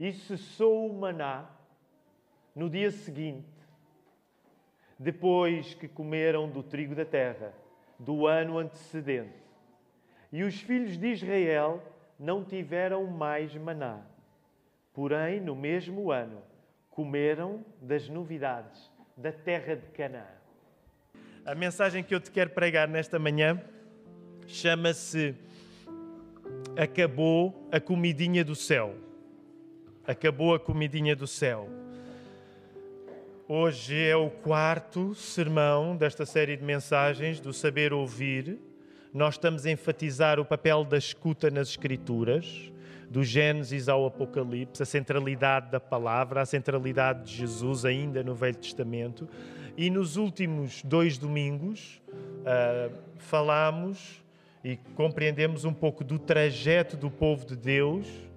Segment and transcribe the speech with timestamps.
[0.00, 1.46] e cessou o maná
[2.56, 3.46] no dia seguinte,
[4.98, 7.52] depois que comeram do trigo da terra
[7.98, 9.38] do ano antecedente.
[10.32, 11.82] E os filhos de Israel
[12.18, 14.00] não tiveram mais maná.
[14.94, 16.42] Porém, no mesmo ano,
[16.88, 20.26] comeram das novidades da terra de Canaã.
[21.44, 23.62] A mensagem que eu te quero pregar nesta manhã
[24.46, 25.34] chama-se
[26.76, 29.09] Acabou a comidinha do céu.
[30.06, 31.68] Acabou a comidinha do céu.
[33.46, 38.58] Hoje é o quarto sermão desta série de mensagens do saber ouvir.
[39.12, 42.72] Nós estamos a enfatizar o papel da escuta nas Escrituras,
[43.10, 48.56] do Gênesis ao Apocalipse, a centralidade da palavra, a centralidade de Jesus ainda no Velho
[48.56, 49.28] Testamento.
[49.76, 54.24] E nos últimos dois domingos uh, falamos
[54.64, 58.29] e compreendemos um pouco do trajeto do povo de Deus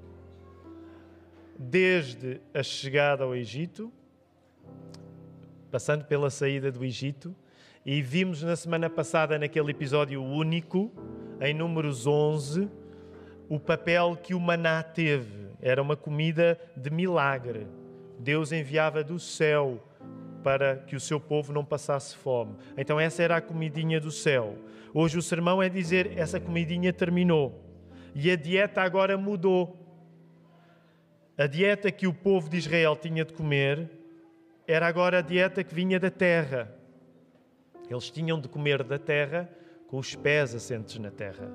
[1.69, 3.91] desde a chegada ao Egito,
[5.71, 7.35] passando pela saída do Egito,
[7.85, 10.91] e vimos na semana passada, naquele episódio único,
[11.41, 12.69] em Números 11,
[13.49, 15.47] o papel que o maná teve.
[15.61, 17.67] Era uma comida de milagre.
[18.19, 19.81] Deus enviava do céu
[20.43, 22.55] para que o seu povo não passasse fome.
[22.77, 24.57] Então, essa era a comidinha do céu.
[24.93, 27.63] Hoje, o sermão é dizer: essa comidinha terminou
[28.13, 29.82] e a dieta agora mudou.
[31.35, 33.89] A dieta que o povo de Israel tinha de comer
[34.67, 36.71] era agora a dieta que vinha da terra.
[37.89, 39.49] Eles tinham de comer da terra
[39.87, 41.51] com os pés assentes na terra.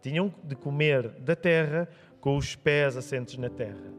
[0.00, 1.88] Tinham de comer da terra
[2.20, 3.92] com os pés assentes na terra.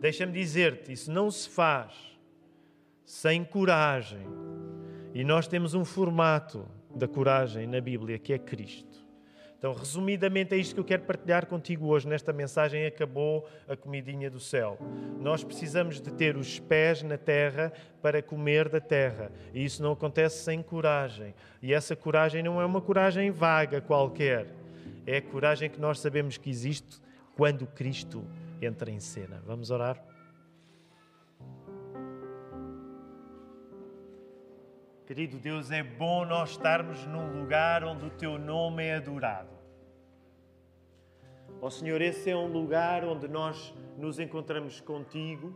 [0.00, 1.92] Deixa-me dizer-te, isso não se faz
[3.04, 4.26] sem coragem.
[5.14, 9.09] E nós temos um formato da coragem na Bíblia que é Cristo.
[9.60, 12.08] Então, resumidamente, é isto que eu quero partilhar contigo hoje.
[12.08, 14.78] Nesta mensagem acabou a comidinha do céu.
[15.20, 19.30] Nós precisamos de ter os pés na terra para comer da terra.
[19.52, 21.34] E isso não acontece sem coragem.
[21.60, 24.46] E essa coragem não é uma coragem vaga qualquer.
[25.06, 26.98] É a coragem que nós sabemos que existe
[27.36, 28.24] quando Cristo
[28.62, 29.42] entra em cena.
[29.46, 30.02] Vamos orar?
[35.10, 39.50] Querido Deus, é bom nós estarmos num lugar onde o Teu nome é adorado.
[41.60, 45.52] Ó oh, Senhor, esse é um lugar onde nós nos encontramos contigo,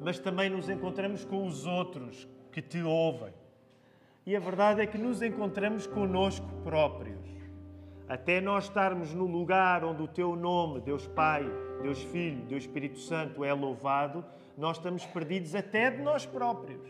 [0.00, 3.32] mas também nos encontramos com os outros que te ouvem.
[4.26, 7.24] E a verdade é que nos encontramos conosco próprios.
[8.08, 11.48] Até nós estarmos no lugar onde o Teu nome, Deus Pai,
[11.82, 14.24] Deus Filho, Deus Espírito Santo, é louvado,
[14.58, 16.82] nós estamos perdidos até de nós próprios.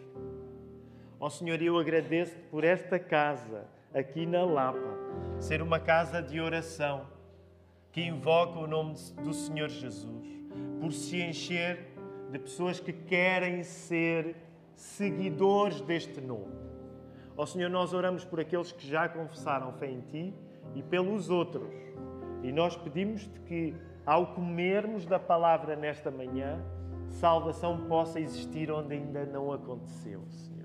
[1.19, 4.79] Ó oh, Senhor, eu agradeço-te por esta casa aqui na Lapa
[5.39, 7.07] ser uma casa de oração
[7.91, 8.95] que invoca o nome
[9.25, 10.27] do Senhor Jesus,
[10.79, 11.87] por se encher
[12.31, 14.37] de pessoas que querem ser
[14.75, 16.55] seguidores deste nome.
[17.35, 20.35] Ó oh, Senhor, nós oramos por aqueles que já confessaram fé em Ti
[20.75, 21.73] e pelos outros.
[22.43, 26.63] E nós pedimos-te que, ao comermos da palavra nesta manhã,
[27.09, 30.56] salvação possa existir onde ainda não aconteceu, Senhor.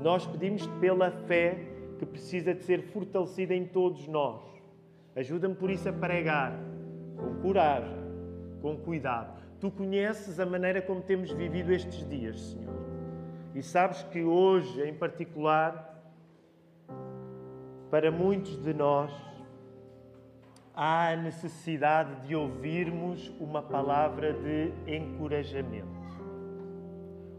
[0.00, 1.58] Nós pedimos pela fé
[1.98, 4.40] que precisa de ser fortalecida em todos nós.
[5.14, 6.58] Ajuda-me por isso a pregar
[7.16, 7.98] com coragem,
[8.62, 9.38] com cuidado.
[9.60, 12.74] Tu conheces a maneira como temos vivido estes dias, Senhor.
[13.54, 16.02] E sabes que hoje, em particular,
[17.90, 19.12] para muitos de nós,
[20.74, 25.99] há a necessidade de ouvirmos uma palavra de encorajamento.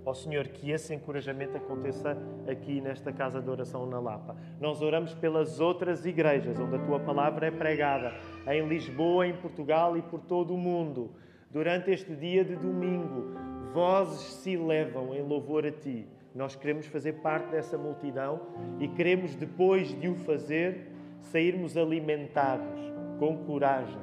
[0.04, 2.18] Ó Senhor, que esse encorajamento aconteça
[2.48, 4.36] aqui nesta casa de oração na Lapa.
[4.60, 8.12] Nós oramos pelas outras igrejas onde a tua palavra é pregada,
[8.48, 11.12] em Lisboa, em Portugal e por todo o mundo.
[11.52, 13.36] Durante este dia de domingo,
[13.74, 16.08] vozes se elevam em louvor a ti.
[16.34, 18.42] Nós queremos fazer parte dessa multidão
[18.80, 20.88] e queremos, depois de o fazer,
[21.20, 22.80] sairmos alimentados,
[23.20, 24.00] com coragem,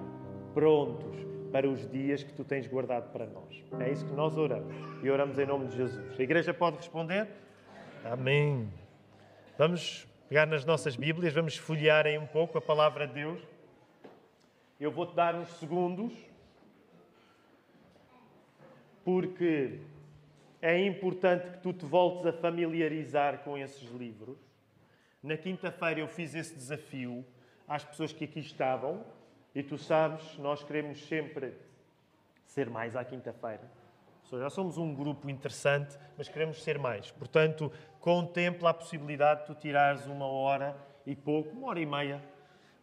[0.54, 3.64] prontos para os dias que tu tens guardado para nós.
[3.80, 4.74] É isso que nós oramos.
[5.02, 6.18] E oramos em nome de Jesus.
[6.18, 7.28] A igreja pode responder?
[8.04, 8.68] Amém.
[9.56, 13.40] Vamos pegar nas nossas Bíblias, vamos folhear aí um pouco a palavra de Deus.
[14.78, 16.12] Eu vou-te dar uns segundos,
[19.04, 19.80] porque
[20.60, 24.36] é importante que tu te voltes a familiarizar com esses livros.
[25.22, 27.24] Na quinta-feira eu fiz esse desafio
[27.66, 29.04] às pessoas que aqui estavam
[29.58, 31.52] e tu sabes, nós queremos sempre
[32.46, 33.68] ser mais à quinta-feira.
[34.30, 37.10] Já somos um grupo interessante, mas queremos ser mais.
[37.10, 42.22] Portanto, contempla a possibilidade de tu tirares uma hora e pouco, uma hora e meia,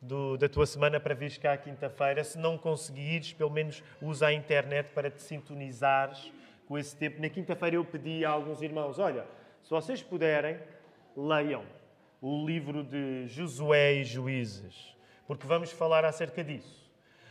[0.01, 2.21] do, da tua semana para vires cá à quinta-feira.
[2.25, 6.29] Se não conseguires, pelo menos usa a internet para te sintonizares
[6.67, 7.21] com esse tempo.
[7.21, 9.25] Na quinta-feira eu pedi a alguns irmãos: olha,
[9.63, 10.59] se vocês puderem,
[11.15, 11.63] leiam
[12.21, 14.94] o livro de Josué e Juízes,
[15.27, 16.85] porque vamos falar acerca disso.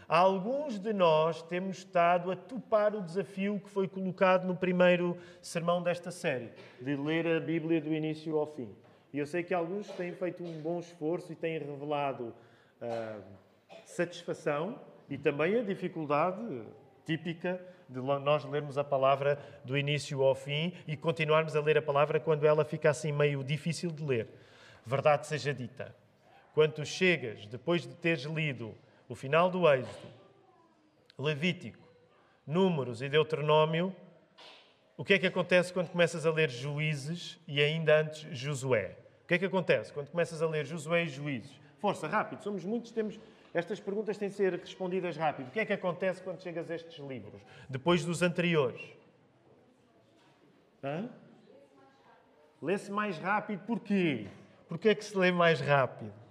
[0.06, 5.82] Alguns de nós temos estado a topar o desafio que foi colocado no primeiro sermão
[5.82, 6.50] desta série,
[6.81, 8.69] de ler a Bíblia do início ao fim.
[9.12, 12.35] E eu sei que alguns têm feito um bom esforço e têm revelado
[12.82, 13.23] uh,
[13.85, 16.62] satisfação e também a dificuldade
[17.06, 21.82] típica de nós lermos a palavra do início ao fim e continuarmos a ler a
[21.82, 24.29] palavra quando ela fica assim meio difícil de ler.
[24.85, 25.94] Verdade seja dita.
[26.54, 28.74] Quando chegas, depois de teres lido
[29.08, 30.08] o final do Êxodo,
[31.18, 31.84] Levítico,
[32.46, 33.94] Números e Deuteronômio,
[34.96, 38.96] o que é que acontece quando começas a ler Juízes e ainda antes Josué?
[39.24, 41.60] O que é que acontece quando começas a ler Josué e Juízes?
[41.80, 43.18] Força, rápido, somos muitos, temos
[43.52, 45.48] estas perguntas têm de ser respondidas rápido.
[45.48, 48.80] O que é que acontece quando chegas a estes livros, depois dos anteriores?
[52.62, 54.28] Lê-se mais rápido, porquê?
[54.68, 56.23] Porquê é que se lê mais rápido?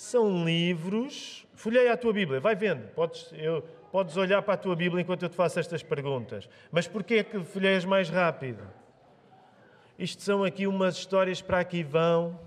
[0.00, 1.46] São livros.
[1.54, 2.88] Folheia a tua Bíblia, vai vendo.
[2.94, 3.60] Podes, eu,
[3.92, 6.48] podes olhar para a tua Bíblia enquanto eu te faço estas perguntas.
[6.72, 8.66] Mas porquê é que folheias mais rápido?
[9.98, 12.40] Isto são aqui umas histórias para aqui vão.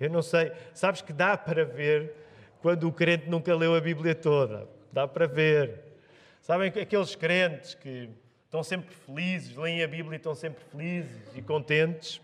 [0.00, 0.50] Eu não sei.
[0.72, 2.10] Sabes que dá para ver
[2.62, 4.66] quando o crente nunca leu a Bíblia toda.
[4.90, 5.78] Dá para ver.
[6.40, 8.08] Sabem aqueles crentes que
[8.46, 12.18] estão sempre felizes, leem a Bíblia e estão sempre felizes e contentes?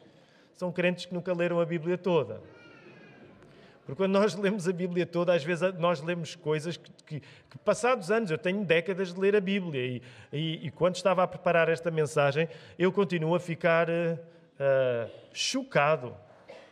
[0.54, 2.40] São crentes que nunca leram a Bíblia toda.
[3.84, 7.58] Porque quando nós lemos a Bíblia toda, às vezes nós lemos coisas que, que, que
[7.64, 10.02] passados anos, eu tenho décadas de ler a Bíblia, e,
[10.32, 12.48] e, e, quando estava a preparar esta mensagem,
[12.78, 16.14] eu continuo a ficar uh, chocado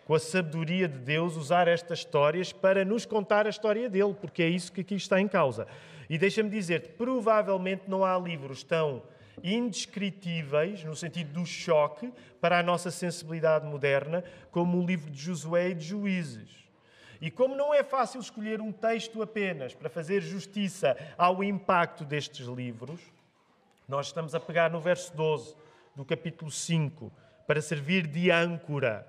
[0.07, 4.43] com a sabedoria de Deus usar estas histórias para nos contar a história dele, porque
[4.43, 5.67] é isso que aqui está em causa.
[6.09, 9.03] E deixa-me dizer-te, provavelmente não há livros tão
[9.43, 15.71] indescritíveis, no sentido do choque, para a nossa sensibilidade moderna, como o livro de Josué
[15.71, 16.60] e de Juízes.
[17.21, 22.47] E como não é fácil escolher um texto apenas para fazer justiça ao impacto destes
[22.47, 23.01] livros,
[23.87, 25.55] nós estamos a pegar no verso 12
[25.95, 27.13] do capítulo 5
[27.47, 29.07] para servir de âncora.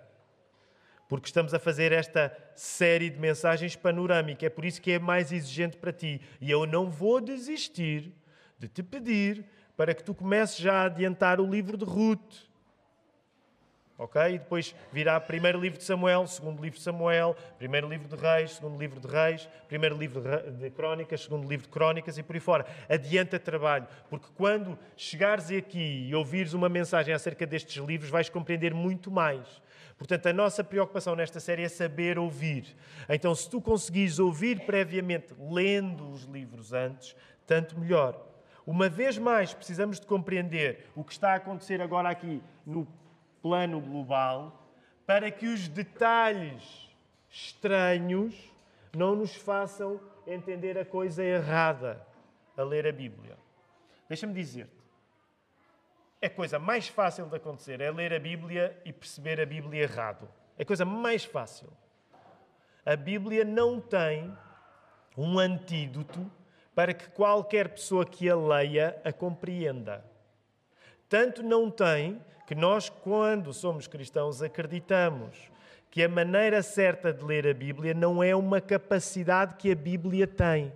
[1.08, 5.32] Porque estamos a fazer esta série de mensagens panorâmica, é por isso que é mais
[5.32, 6.20] exigente para ti.
[6.40, 8.14] E eu não vou desistir
[8.58, 9.46] de te pedir
[9.78, 12.51] para que tu comeces já a adiantar o livro de Ruth
[14.02, 14.34] ok?
[14.34, 18.54] E depois virá primeiro livro de Samuel, segundo livro de Samuel, primeiro livro de Reis,
[18.56, 22.40] segundo livro de Reis, primeiro livro de Crónicas, segundo livro de Crónicas e por aí
[22.40, 22.66] fora.
[22.90, 28.74] Adianta trabalho, porque quando chegares aqui e ouvires uma mensagem acerca destes livros, vais compreender
[28.74, 29.62] muito mais.
[30.00, 32.76] Portanto, a nossa preocupação nesta série é saber ouvir.
[33.08, 37.16] Então, se tu conseguires ouvir previamente, lendo os livros antes,
[37.46, 38.20] tanto melhor.
[38.66, 42.88] Uma vez mais, precisamos de compreender o que está a acontecer agora aqui no
[43.42, 44.70] plano global,
[45.06, 46.90] para que os detalhes
[47.30, 48.36] estranhos
[48.96, 52.06] não nos façam entender a coisa errada
[52.56, 53.38] a ler a Bíblia.
[54.08, 54.82] Deixa-me dizer-te,
[56.22, 60.30] a coisa mais fácil de acontecer é ler a Bíblia e perceber a Bíblia errado.
[60.58, 61.68] É a coisa mais fácil.
[62.86, 64.32] A Bíblia não tem
[65.18, 66.30] um antídoto
[66.76, 70.06] para que qualquer pessoa que a leia a compreenda.
[71.12, 75.52] Tanto não tem que nós, quando somos cristãos, acreditamos
[75.90, 80.26] que a maneira certa de ler a Bíblia não é uma capacidade que a Bíblia
[80.26, 80.72] tem.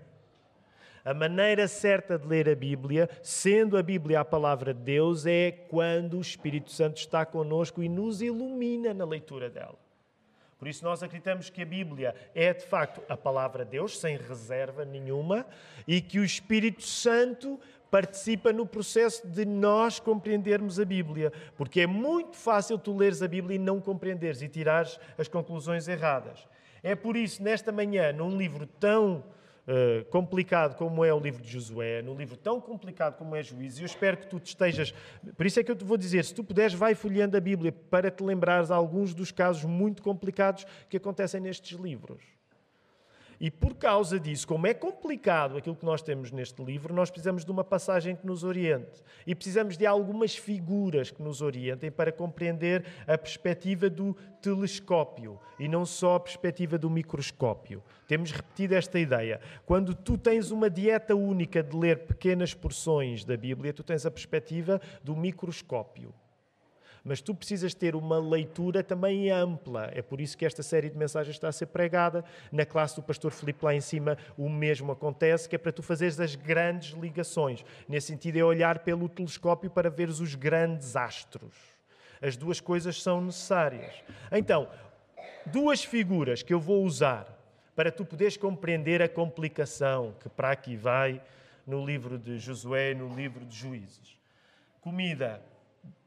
[1.05, 5.51] A maneira certa de ler a Bíblia, sendo a Bíblia a palavra de Deus, é
[5.69, 9.79] quando o Espírito Santo está conosco e nos ilumina na leitura dela.
[10.57, 14.17] Por isso, nós acreditamos que a Bíblia é de facto a palavra de Deus, sem
[14.17, 15.45] reserva nenhuma,
[15.87, 17.57] e que o Espírito Santo
[17.95, 23.27] participa no processo de nós compreendermos a Bíblia, porque é muito fácil tu leres a
[23.29, 26.45] Bíblia e não compreenderes e tirares as conclusões erradas.
[26.83, 29.23] É por isso, nesta manhã, num livro tão
[29.65, 33.79] uh, complicado como é o livro de Josué, num livro tão complicado como é Juízes,
[33.79, 34.93] eu espero que tu te estejas.
[35.37, 37.71] Por isso é que eu te vou dizer: se tu puderes, vai folheando a Bíblia
[37.71, 42.34] para te lembrares alguns dos casos muito complicados que acontecem nestes livros.
[43.39, 47.43] E por causa disso, como é complicado aquilo que nós temos neste livro, nós precisamos
[47.43, 49.03] de uma passagem que nos oriente.
[49.25, 55.67] E precisamos de algumas figuras que nos orientem para compreender a perspectiva do telescópio e
[55.67, 57.83] não só a perspectiva do microscópio.
[58.07, 59.39] Temos repetido esta ideia.
[59.65, 64.11] Quando tu tens uma dieta única de ler pequenas porções da Bíblia, tu tens a
[64.11, 66.13] perspectiva do microscópio.
[67.05, 69.91] Mas tu precisas ter uma leitura também ampla.
[69.93, 72.25] É por isso que esta série de mensagens está a ser pregada.
[72.51, 75.83] Na classe do pastor Filipe lá em cima o mesmo acontece, que é para tu
[75.83, 77.63] fazeres as grandes ligações.
[77.87, 81.53] Nesse sentido é olhar pelo telescópio para veres os grandes astros.
[82.19, 83.93] As duas coisas são necessárias.
[84.31, 84.67] Então,
[85.45, 87.27] duas figuras que eu vou usar
[87.75, 91.21] para tu poderes compreender a complicação que para aqui vai
[91.67, 94.17] no livro de Josué e no livro de Juízes.
[94.81, 95.39] Comida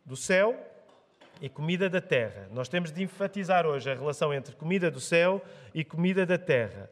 [0.05, 0.57] do céu
[1.41, 2.49] e comida da terra.
[2.53, 5.43] Nós temos de enfatizar hoje a relação entre comida do céu
[5.75, 6.91] e comida da terra.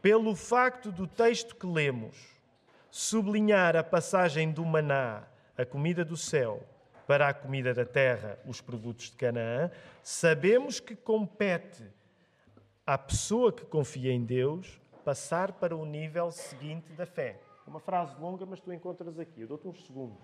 [0.00, 2.16] Pelo facto do texto que lemos
[2.90, 5.24] sublinhar a passagem do maná,
[5.56, 6.62] a comida do céu,
[7.06, 9.70] para a comida da terra, os produtos de Canaã,
[10.02, 11.84] sabemos que compete
[12.86, 17.40] à pessoa que confia em Deus passar para o nível seguinte da fé.
[17.66, 19.42] É uma frase longa, mas tu encontras aqui.
[19.42, 20.22] Eu dou-te uns segundos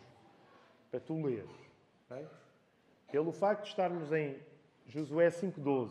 [0.90, 1.46] para tu ler.
[2.10, 2.26] Okay?
[3.11, 4.37] Pelo facto de estarmos em
[4.87, 5.91] Josué 5,12,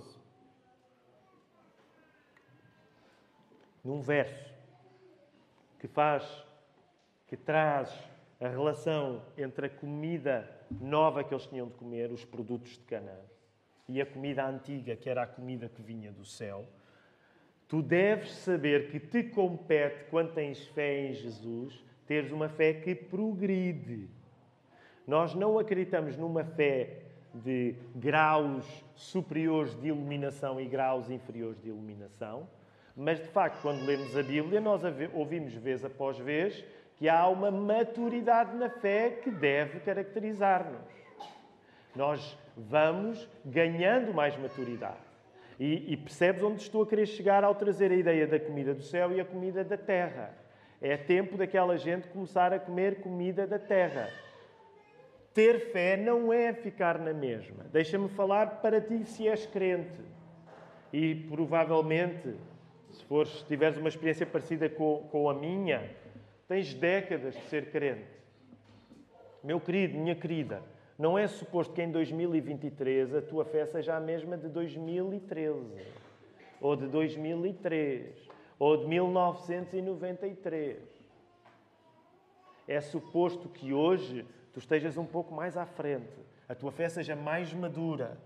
[3.83, 4.53] num verso
[5.79, 6.45] que faz,
[7.25, 7.91] que traz
[8.39, 13.19] a relação entre a comida nova que eles tinham de comer, os produtos de Canaã,
[13.89, 16.67] e a comida antiga, que era a comida que vinha do céu,
[17.67, 22.93] tu deves saber que te compete, quando tens fé em Jesus, teres uma fé que
[22.93, 24.07] progride.
[25.07, 27.06] Nós não acreditamos numa fé
[27.43, 28.65] de graus
[28.95, 32.47] superiores de iluminação e graus inferiores de iluminação,
[32.95, 34.81] mas de facto, quando lemos a Bíblia, nós
[35.13, 36.65] ouvimos vez após vez
[36.97, 40.81] que há uma maturidade na fé que deve caracterizar-nos.
[41.95, 44.97] Nós vamos ganhando mais maturidade.
[45.59, 48.83] E, e, percebes onde estou a querer chegar ao trazer a ideia da comida do
[48.83, 50.35] céu e a comida da terra.
[50.81, 54.09] É tempo daquela gente começar a comer comida da terra.
[55.37, 57.63] Ter fé não é ficar na mesma.
[57.71, 60.01] Deixa-me falar para ti se és crente.
[60.91, 62.33] E provavelmente,
[62.89, 65.91] se fores, tiveres uma experiência parecida com, com a minha,
[66.47, 68.09] tens décadas de ser crente.
[69.43, 70.63] Meu querido, minha querida,
[70.97, 75.55] não é suposto que em 2023 a tua fé seja a mesma de 2013,
[76.59, 78.27] ou de 2003,
[78.57, 80.79] ou de 1993.
[82.67, 84.25] É suposto que hoje
[84.57, 86.17] tu estejas um pouco mais à frente,
[86.49, 88.17] a tua fé seja mais madura.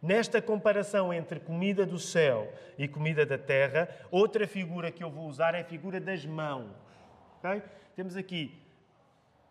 [0.00, 5.26] Nesta comparação entre comida do céu e comida da terra, outra figura que eu vou
[5.26, 6.70] usar é a figura das mãos.
[7.38, 7.62] Okay?
[7.94, 8.58] Temos aqui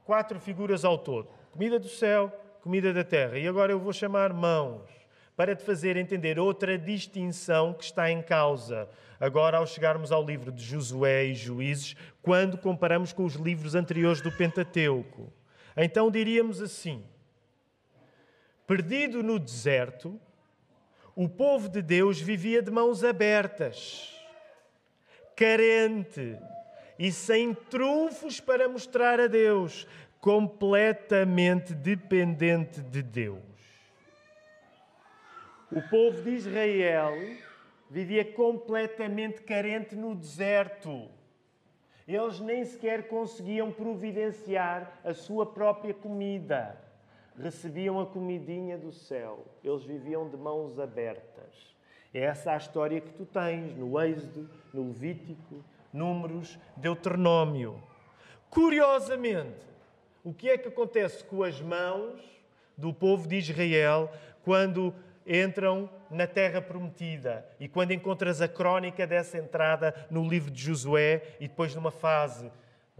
[0.03, 3.37] quatro figuras ao todo comida do céu, comida da terra.
[3.37, 4.89] E agora eu vou chamar mãos
[5.37, 8.89] para te fazer entender outra distinção que está em causa.
[9.19, 14.21] Agora, ao chegarmos ao livro de Josué e Juízes, quando comparamos com os livros anteriores
[14.21, 15.31] do Pentateuco.
[15.81, 17.05] Então diríamos assim:
[18.67, 20.19] perdido no deserto,
[21.15, 24.13] o povo de Deus vivia de mãos abertas,
[25.37, 26.37] carente
[26.99, 29.87] e sem trunfos para mostrar a Deus,
[30.19, 33.39] completamente dependente de Deus.
[35.71, 37.13] O povo de Israel
[37.89, 41.09] vivia completamente carente no deserto.
[42.09, 46.75] Eles nem sequer conseguiam providenciar a sua própria comida.
[47.39, 49.45] Recebiam a comidinha do céu.
[49.63, 51.75] Eles viviam de mãos abertas.
[52.11, 55.63] É essa a história que tu tens no Êxodo, no Levítico,
[55.93, 57.79] Números, Deuteronômio.
[58.49, 59.67] Curiosamente,
[60.23, 62.19] o que é que acontece com as mãos
[62.75, 64.11] do povo de Israel
[64.43, 64.91] quando
[65.27, 71.35] entram na terra prometida e quando encontras a crónica dessa entrada no livro de Josué
[71.39, 72.51] e depois numa fase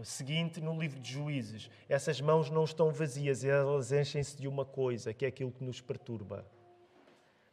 [0.04, 1.70] seguinte no livro de Juízes.
[1.88, 5.80] Essas mãos não estão vazias, elas enchem-se de uma coisa, que é aquilo que nos
[5.80, 6.44] perturba.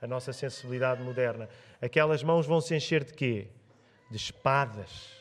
[0.02, 1.50] A nossa sensibilidade moderna.
[1.82, 3.48] Aquelas mãos vão se encher de quê?
[4.10, 5.12] De espadas.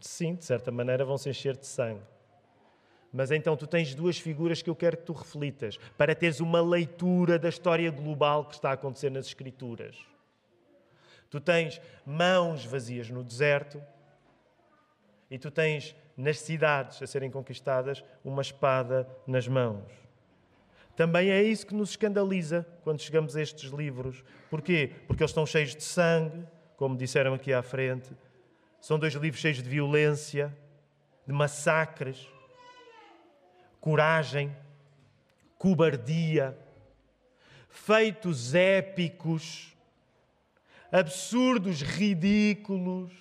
[0.00, 2.00] Sim, de certa maneira vão se encher de sangue.
[3.12, 6.60] Mas então tu tens duas figuras que eu quero que tu reflitas, para teres uma
[6.60, 9.96] leitura da história global que está a acontecer nas Escrituras.
[11.30, 13.82] Tu tens mãos vazias no deserto
[15.30, 19.90] e tu tens nas cidades a serem conquistadas uma espada nas mãos.
[20.96, 24.24] Também é isso que nos escandaliza quando chegamos a estes livros.
[24.50, 24.90] Porquê?
[25.06, 26.44] Porque eles estão cheios de sangue,
[26.76, 28.10] como disseram aqui à frente.
[28.80, 30.54] São dois livros cheios de violência,
[31.26, 32.26] de massacres
[33.80, 34.54] coragem,
[35.58, 36.56] cobardia,
[37.68, 39.76] feitos épicos,
[40.90, 43.12] absurdos, ridículos.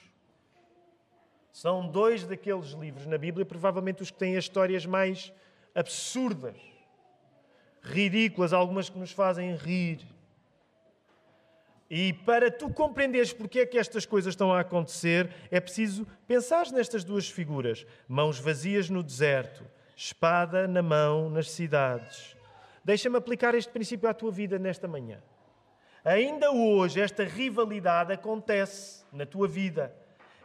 [1.52, 5.34] São dois daqueles livros na Bíblia, provavelmente os que têm as histórias mais
[5.74, 6.58] absurdas,
[7.82, 10.06] ridículas, algumas que nos fazem rir.
[11.90, 16.70] E para tu compreenderes porque é que estas coisas estão a acontecer, é preciso pensar
[16.72, 19.64] nestas duas figuras: mãos vazias no deserto,
[19.98, 22.38] espada na mão nas cidades.
[22.84, 25.20] Deixa-me aplicar este princípio à tua vida nesta manhã.
[26.06, 29.94] Ainda hoje, esta rivalidade acontece na tua vida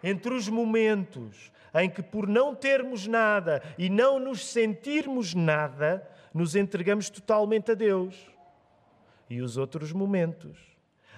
[0.02, 6.56] entre os momentos em que, por não termos nada e não nos sentirmos nada, nos
[6.56, 8.26] entregamos totalmente a Deus,
[9.28, 10.58] e os outros momentos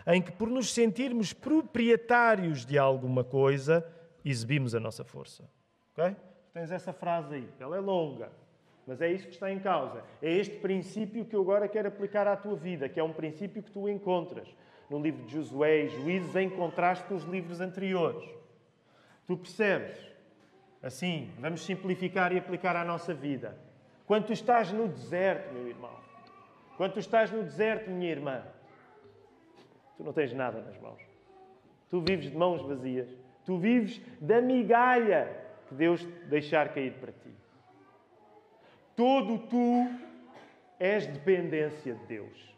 [0.06, 3.86] em que, por nos sentirmos proprietários de alguma coisa,
[4.24, 5.48] exibimos a nossa força.
[5.92, 6.14] Ok?
[6.54, 8.30] Tens essa frase aí, ela é longa,
[8.86, 10.04] mas é isso que está em causa.
[10.22, 13.60] É este princípio que eu agora quero aplicar à tua vida, que é um princípio
[13.60, 14.46] que tu encontras
[14.88, 18.24] no livro de Josué e Juízes, em contraste com os livros anteriores.
[19.26, 19.98] Tu percebes?
[20.80, 23.58] Assim, vamos simplificar e aplicar à nossa vida.
[24.06, 25.96] Quando tu estás no deserto, meu irmão,
[26.76, 28.42] quando tu estás no deserto, minha irmã,
[29.96, 31.02] tu não tens nada nas mãos.
[31.90, 33.08] Tu vives de mãos vazias.
[33.44, 35.43] Tu vives da migalha
[35.74, 37.34] que Deus deixar cair para ti.
[38.94, 39.90] Todo tu
[40.78, 42.54] és dependência de Deus.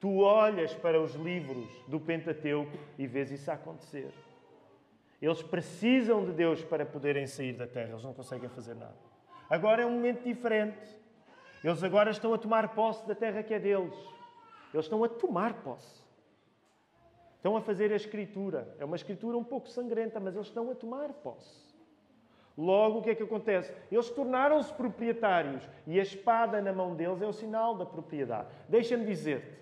[0.00, 4.12] Tu olhas para os livros do Pentateuco e vês isso acontecer.
[5.20, 8.94] Eles precisam de Deus para poderem sair da terra, eles não conseguem fazer nada.
[9.50, 10.96] Agora é um momento diferente.
[11.64, 13.98] Eles agora estão a tomar posse da terra que é deles.
[14.72, 16.07] Eles estão a tomar posse.
[17.48, 18.76] Estão a fazer a escritura.
[18.78, 21.66] É uma escritura um pouco sangrenta, mas eles estão a tomar posse.
[22.58, 23.74] Logo, o que é que acontece?
[23.90, 28.48] Eles tornaram-se proprietários e a espada na mão deles é o sinal da propriedade.
[28.68, 29.58] Deixa-me dizer-te,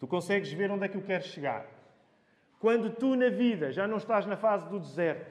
[0.00, 1.66] tu consegues ver onde é que eu quero chegar.
[2.58, 5.30] Quando tu na vida já não estás na fase do deserto,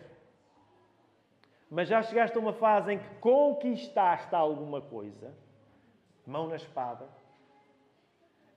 [1.69, 5.33] mas já chegaste a uma fase em que conquistaste alguma coisa,
[6.25, 7.09] mão na espada,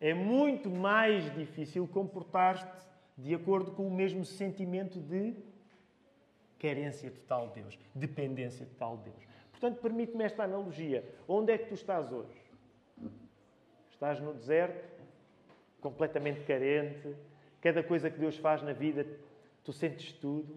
[0.00, 5.34] é muito mais difícil comportar-te de acordo com o mesmo sentimento de
[6.58, 7.78] Querência total de Deus.
[7.92, 9.22] Dependência total de Deus.
[9.50, 11.04] Portanto, permite-me esta analogia.
[11.26, 12.40] Onde é que tu estás hoje?
[13.90, 15.02] Estás no deserto,
[15.80, 17.16] completamente carente,
[17.60, 19.04] cada coisa que Deus faz na vida,
[19.64, 20.56] tu sentes tudo?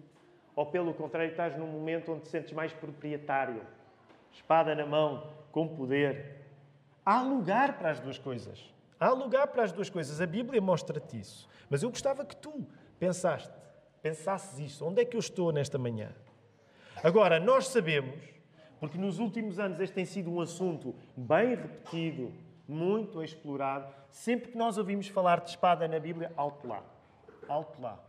[0.54, 3.62] Ou, pelo contrário, estás num momento onde te sentes mais proprietário,
[4.32, 6.36] espada na mão, com poder?
[7.04, 8.72] Há lugar para as duas coisas.
[8.98, 10.20] Há lugar para as duas coisas.
[10.20, 11.48] A Bíblia mostra-te isso.
[11.68, 12.66] Mas eu gostava que tu
[12.98, 13.52] pensaste
[14.06, 16.14] pensasses isto: onde é que eu estou nesta manhã?
[17.02, 18.22] Agora, nós sabemos,
[18.78, 22.32] porque nos últimos anos este tem sido um assunto bem repetido,
[22.68, 26.82] muito explorado, sempre que nós ouvimos falar de espada na Bíblia, alto lá.
[27.48, 28.00] Alto lá.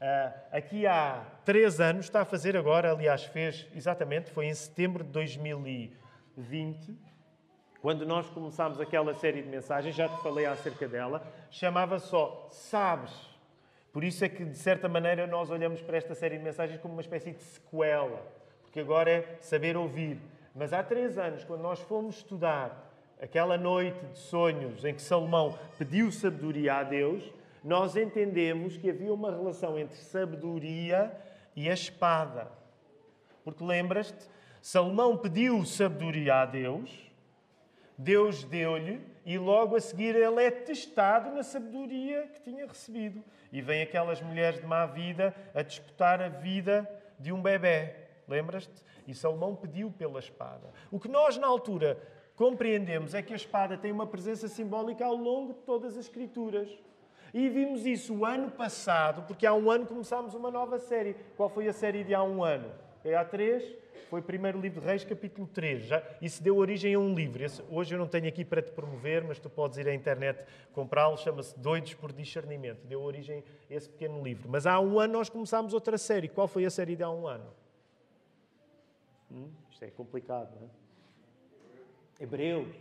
[0.00, 5.02] Uh, aqui há três anos, está a fazer agora, aliás, fez exatamente, foi em setembro
[5.02, 6.96] de 2020,
[7.80, 13.28] quando nós começámos aquela série de mensagens, já te falei acerca dela, chamava só Sabes
[13.92, 16.94] por isso é que, de certa maneira, nós olhamos para esta série de mensagens como
[16.94, 18.22] uma espécie de sequela,
[18.62, 20.20] porque agora é saber ouvir.
[20.54, 25.58] Mas há três anos, quando nós fomos estudar aquela noite de sonhos em que Salomão
[25.78, 27.24] pediu sabedoria a Deus,
[27.64, 31.10] nós entendemos que havia uma relação entre sabedoria
[31.56, 32.48] e a espada.
[33.42, 34.28] Porque lembras-te,
[34.60, 37.07] Salomão pediu sabedoria a Deus,
[37.98, 43.22] Deus deu-lhe, e logo a seguir ele é testado na sabedoria que tinha recebido.
[43.52, 47.92] E vem aquelas mulheres de má vida a disputar a vida de um bebê.
[48.28, 48.84] Lembras-te?
[49.06, 50.72] E Salomão pediu pela espada.
[50.92, 51.98] O que nós, na altura,
[52.36, 56.70] compreendemos é que a espada tem uma presença simbólica ao longo de todas as Escrituras.
[57.34, 61.16] E vimos isso o ano passado, porque há um ano começámos uma nova série.
[61.36, 62.70] Qual foi a série de há um ano?
[63.04, 63.64] É há três?
[64.08, 65.84] Foi primeiro livro de Reis, capítulo 3.
[65.84, 67.44] Já, isso deu origem a um livro.
[67.44, 70.44] Esse, hoje eu não tenho aqui para te promover, mas tu podes ir à internet
[70.72, 71.16] comprá-lo.
[71.16, 72.86] Chama-se Doidos por Discernimento.
[72.86, 74.48] Deu origem a esse pequeno livro.
[74.48, 76.28] Mas há um ano nós começámos outra série.
[76.28, 77.52] Qual foi a série de há um ano?
[79.30, 80.70] Hum, isto é complicado, não é?
[82.20, 82.74] Hebreus.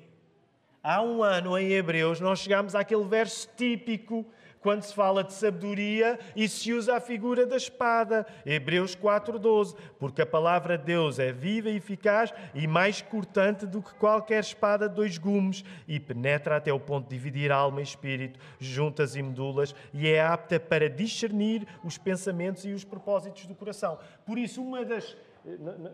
[0.82, 4.25] Há um ano em Hebreus nós chegámos àquele verso típico
[4.62, 8.26] quando se fala de sabedoria e se usa a figura da espada.
[8.46, 13.82] Hebreus 4:12, porque a palavra de Deus é viva e eficaz e mais cortante do
[13.82, 17.84] que qualquer espada de dois gumes e penetra até o ponto de dividir alma e
[17.84, 23.56] espírito, juntas e medulas e é apta para discernir os pensamentos e os propósitos do
[23.56, 23.98] coração.
[24.26, 25.15] Por isso, uma das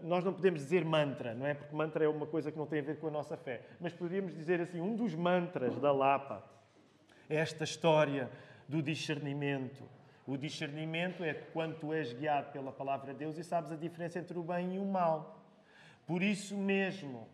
[0.04, 1.54] nós não podemos dizer mantra, não é?
[1.54, 3.62] Porque mantra é uma coisa que não tem a ver com a nossa fé.
[3.80, 6.44] Mas poderíamos dizer assim: um dos mantras da Lapa
[7.30, 8.32] é esta história
[8.74, 9.84] do discernimento.
[10.26, 14.18] O discernimento é quando tu és guiado pela palavra de Deus e sabes a diferença
[14.18, 15.40] entre o bem e o mal.
[16.08, 17.28] Por isso mesmo,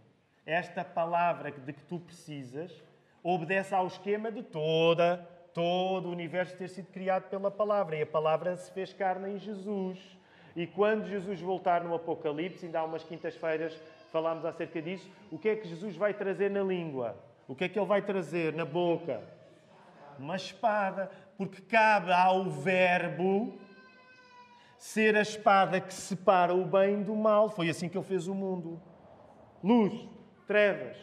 [0.45, 2.84] esta palavra de que tu precisas
[3.23, 7.95] obedece ao esquema de toda, todo o universo ter sido criado pela palavra.
[7.95, 9.97] E a palavra se fez carne em Jesus.
[10.58, 15.47] E quando Jesus voltar no Apocalipse, ainda há umas quintas-feiras falámos acerca disso, o que
[15.47, 17.15] é que Jesus vai trazer na língua?
[17.47, 19.21] O que é que ele vai trazer na boca?
[20.17, 23.58] Uma espada, porque cabe ao Verbo
[24.78, 27.49] ser a espada que separa o bem do mal.
[27.49, 28.78] Foi assim que ele fez o mundo.
[29.63, 29.93] Luz,
[30.45, 30.97] trevas,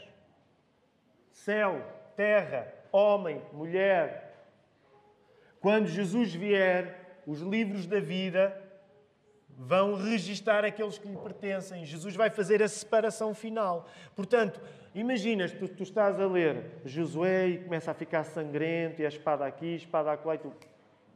[1.33, 1.81] céu,
[2.15, 4.47] terra, homem, mulher.
[5.59, 8.63] Quando Jesus vier, os livros da vida
[9.49, 11.87] vão registar aqueles que lhe pertencem.
[11.87, 13.89] Jesus vai fazer a separação final.
[14.15, 14.61] Portanto,
[15.01, 19.47] imaginas, tu, tu estás a ler Josué e começa a ficar sangrento, e a espada
[19.47, 20.53] aqui, a espada acolá, e tu...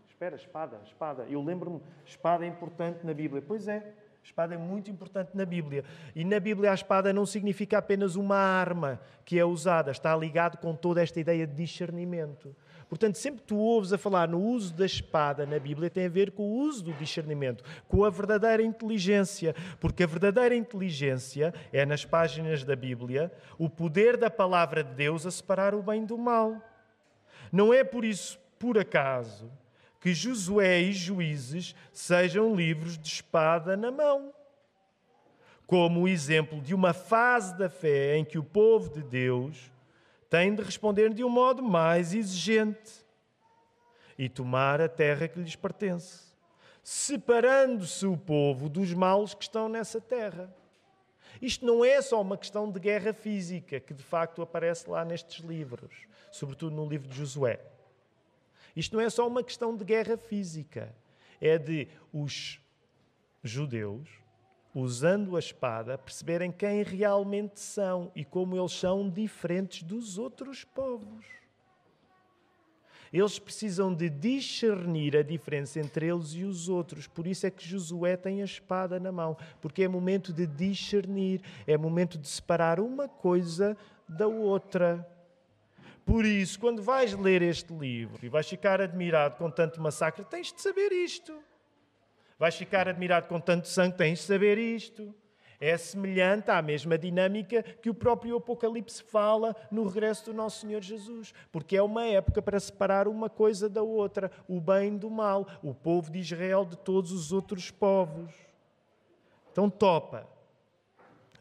[0.09, 1.27] Espera, espada, espada.
[1.31, 3.41] Eu lembro-me, espada é importante na Bíblia.
[3.41, 5.83] Pois é, espada é muito importante na Bíblia.
[6.15, 10.59] E na Bíblia a espada não significa apenas uma arma que é usada, está ligado
[10.59, 12.55] com toda esta ideia de discernimento.
[12.91, 16.09] Portanto, sempre que tu ouves a falar no uso da espada na Bíblia, tem a
[16.09, 19.55] ver com o uso do discernimento, com a verdadeira inteligência.
[19.79, 25.25] Porque a verdadeira inteligência é, nas páginas da Bíblia, o poder da palavra de Deus
[25.25, 26.61] a separar o bem do mal.
[27.53, 29.49] Não é por isso, por acaso,
[30.01, 34.35] que Josué e Juízes sejam livros de espada na mão.
[35.65, 39.71] Como o exemplo de uma fase da fé em que o povo de Deus
[40.31, 43.05] tem de responder de um modo mais exigente
[44.17, 46.33] e tomar a terra que lhes pertence,
[46.85, 50.55] separando-se o povo dos males que estão nessa terra.
[51.43, 55.45] Isto não é só uma questão de guerra física, que de facto aparece lá nestes
[55.45, 57.61] livros, sobretudo no livro de Josué.
[58.77, 60.95] Isto não é só uma questão de guerra física,
[61.41, 62.61] é de os
[63.43, 64.20] judeus
[64.75, 71.25] usando a espada, perceberem quem realmente são e como eles são diferentes dos outros povos.
[73.13, 77.09] Eles precisam de discernir a diferença entre eles e os outros.
[77.09, 81.43] Por isso é que Josué tem a espada na mão, porque é momento de discernir,
[81.67, 83.77] é momento de separar uma coisa
[84.09, 85.05] da outra.
[86.07, 90.53] Por isso, quando vais ler este livro e vais ficar admirado com tanto massacre, tens
[90.53, 91.37] de saber isto.
[92.41, 95.15] Vais ficar admirado com tanto sangue, tens de saber isto.
[95.61, 100.81] É semelhante à mesma dinâmica que o próprio Apocalipse fala no regresso do nosso Senhor
[100.81, 105.47] Jesus, porque é uma época para separar uma coisa da outra, o bem do mal,
[105.63, 108.33] o povo de Israel de todos os outros povos.
[109.53, 110.27] Então, topa.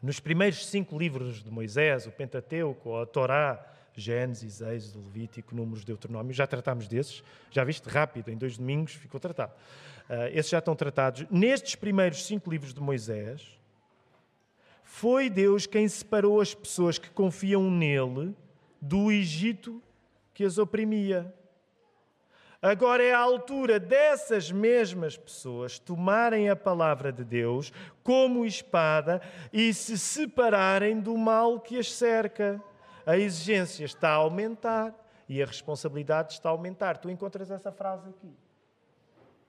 [0.02, 3.64] Nos primeiros cinco livros de Moisés, o Pentateuco, a Torá,
[4.00, 9.20] Gênesis, Êxodo, Levítico, Números, Deuteronômio, já tratámos desses, já viste rápido, em dois domingos ficou
[9.20, 9.52] tratado.
[10.08, 11.26] Uh, esses já estão tratados.
[11.30, 13.60] Nestes primeiros cinco livros de Moisés,
[14.82, 18.34] foi Deus quem separou as pessoas que confiam nele
[18.80, 19.80] do Egito
[20.34, 21.32] que as oprimia.
[22.62, 29.72] Agora é a altura dessas mesmas pessoas tomarem a palavra de Deus como espada e
[29.72, 32.62] se separarem do mal que as cerca.
[33.06, 34.94] A exigência está a aumentar
[35.28, 36.98] e a responsabilidade está a aumentar.
[36.98, 38.34] Tu encontras essa frase aqui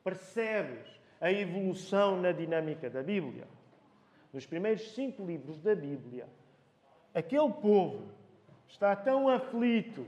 [0.04, 3.48] percebes a evolução na dinâmica da Bíblia.
[4.34, 6.28] Nos primeiros cinco livros da Bíblia,
[7.14, 8.08] aquele povo
[8.68, 10.06] está tão aflito,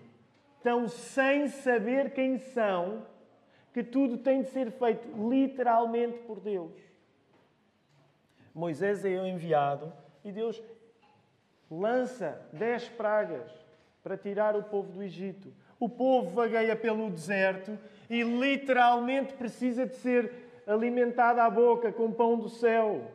[0.62, 3.06] tão sem saber quem são,
[3.73, 6.73] que tudo tem de ser feito literalmente por Deus.
[8.53, 9.91] Moisés é enviado
[10.23, 10.62] e Deus
[11.79, 13.49] lança dez pragas
[14.03, 15.53] para tirar o povo do Egito.
[15.79, 17.77] O povo vagueia pelo deserto
[18.09, 20.31] e literalmente precisa de ser
[20.67, 23.12] alimentada à boca com pão do céu.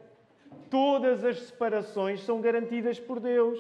[0.69, 3.59] Todas as separações são garantidas por Deus.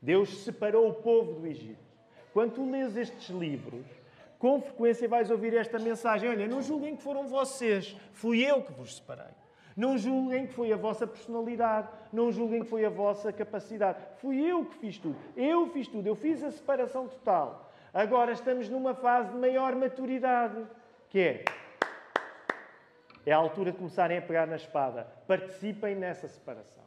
[0.00, 1.84] Deus separou o povo do Egito.
[2.32, 3.84] Quando tu lês estes livros,
[4.38, 8.72] com frequência vais ouvir esta mensagem: Olha, não julguem que foram vocês, fui eu que
[8.72, 9.34] vos separei.
[9.76, 13.98] Não julguem que foi a vossa personalidade, não julguem que foi a vossa capacidade.
[14.16, 15.16] Fui eu que fiz tudo.
[15.36, 17.70] Eu fiz tudo, eu fiz a separação total.
[17.92, 20.66] Agora estamos numa fase de maior maturidade,
[21.10, 21.44] que é
[23.26, 25.04] é a altura de começarem a pegar na espada.
[25.26, 26.84] Participem nessa separação.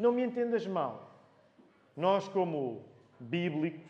[0.00, 1.10] Não me entendas mal.
[1.94, 2.82] Nós, como
[3.20, 3.86] bíblicos,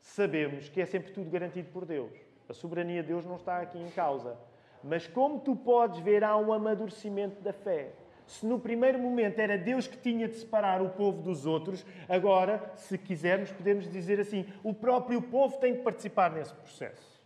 [0.00, 2.12] sabemos que é sempre tudo garantido por Deus.
[2.48, 4.36] A soberania de Deus não está aqui em causa.
[4.82, 7.92] Mas como tu podes ver, há um amadurecimento da fé.
[8.26, 12.72] Se no primeiro momento era Deus que tinha de separar o povo dos outros, agora,
[12.76, 17.20] se quisermos, podemos dizer assim: o próprio povo tem de participar nesse processo.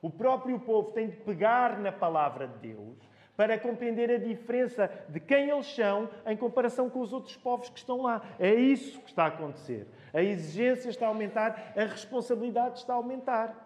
[0.00, 2.96] O próprio povo tem de pegar na palavra de Deus
[3.36, 7.78] para compreender a diferença de quem eles são em comparação com os outros povos que
[7.78, 8.22] estão lá.
[8.38, 9.86] É isso que está a acontecer.
[10.14, 13.65] A exigência está a aumentar, a responsabilidade está a aumentar.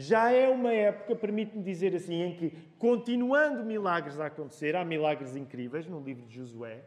[0.00, 5.36] Já é uma época, permite-me dizer assim, em que, continuando milagres a acontecer, há milagres
[5.36, 6.80] incríveis no livro de Josué,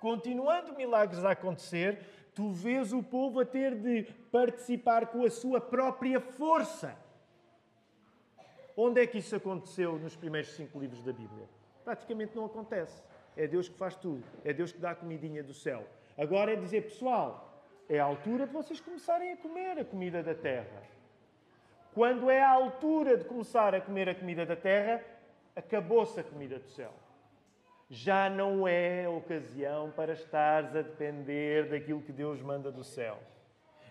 [0.00, 2.00] continuando milagres a acontecer,
[2.34, 6.96] tu vês o povo a ter de participar com a sua própria força.
[8.74, 11.46] Onde é que isso aconteceu nos primeiros cinco livros da Bíblia?
[11.84, 13.04] Praticamente não acontece.
[13.36, 14.24] É Deus que faz tudo.
[14.42, 15.86] É Deus que dá a comidinha do céu.
[16.16, 20.34] Agora é dizer, pessoal, é a altura de vocês começarem a comer a comida da
[20.34, 20.96] terra.
[21.98, 25.02] Quando é a altura de começar a comer a comida da terra,
[25.56, 26.92] acabou-se a comida do céu.
[27.90, 33.18] Já não é ocasião para estares a depender daquilo que Deus manda do céu.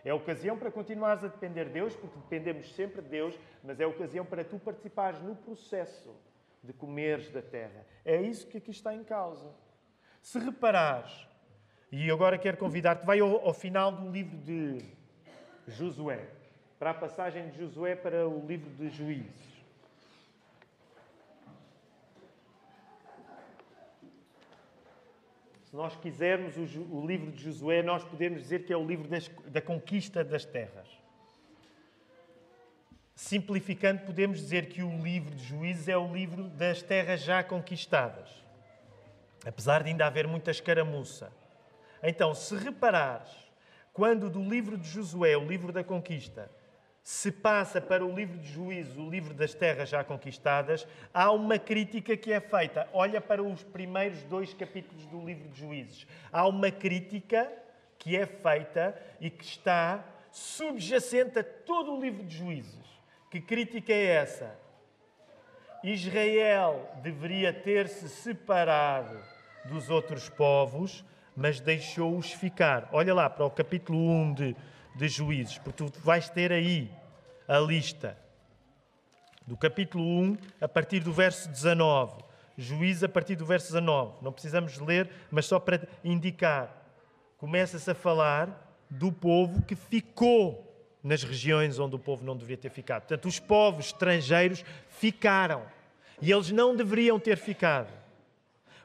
[0.06, 3.86] É ocasião para continuares a depender de Deus, porque dependemos sempre de Deus, mas é
[3.86, 6.16] ocasião para tu participares no processo
[6.64, 7.86] de comeres da terra.
[8.06, 9.54] É isso que aqui está em causa.
[10.22, 11.28] Se reparares,
[11.92, 14.82] e agora quero convidar-te, vai ao, ao final do livro de
[15.68, 16.37] Josué,
[16.80, 19.58] para a passagem de Josué para o livro de Juízes.
[25.64, 29.28] Se nós quisermos o, livro de Josué, nós podemos dizer que é o livro das,
[29.48, 30.88] da conquista das terras.
[33.16, 38.30] Simplificando, podemos dizer que o livro de Juízes é o livro das terras já conquistadas.
[39.46, 41.34] Apesar de ainda haver muita escaramuça.
[42.04, 43.32] Então, se reparares,
[43.92, 46.50] quando do livro de Josué, o livro da conquista,
[47.08, 51.58] se passa para o livro de Juízo, o livro das terras já conquistadas, há uma
[51.58, 52.86] crítica que é feita.
[52.92, 56.06] Olha para os primeiros dois capítulos do livro de Juízes.
[56.30, 57.50] Há uma crítica
[57.98, 62.86] que é feita e que está subjacente a todo o livro de Juízes.
[63.32, 64.60] Que crítica é essa?
[65.86, 69.18] Israel deveria ter-se separado
[69.64, 72.90] dos outros povos, mas deixou-os ficar.
[72.92, 74.56] Olha lá para o capítulo 1 de
[74.98, 76.92] de juízes, porque tu vais ter aí
[77.48, 78.18] a lista
[79.46, 82.24] do capítulo 1 a partir do verso 19.
[82.58, 84.24] Juízes a partir do verso 19.
[84.24, 86.76] Não precisamos ler, mas só para indicar.
[87.38, 90.64] Começa-se a falar do povo que ficou
[91.04, 93.04] nas regiões onde o povo não deveria ter ficado.
[93.04, 95.64] Portanto, os povos estrangeiros ficaram.
[96.20, 97.94] E eles não deveriam ter ficado.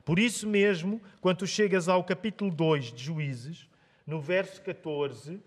[0.05, 3.67] Por isso mesmo, quando chegas ao capítulo 2 de Juízes,
[4.07, 5.41] no verso 14,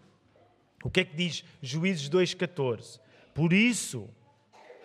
[0.84, 3.00] o que é que diz Juízes 2,14?
[3.34, 4.10] Por isso,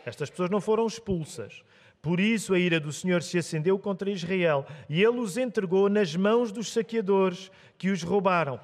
[0.04, 1.62] estas pessoas não foram expulsas.
[2.02, 6.16] Por isso a ira do Senhor se acendeu contra Israel e ele os entregou nas
[6.16, 8.58] mãos dos saqueadores que os roubaram.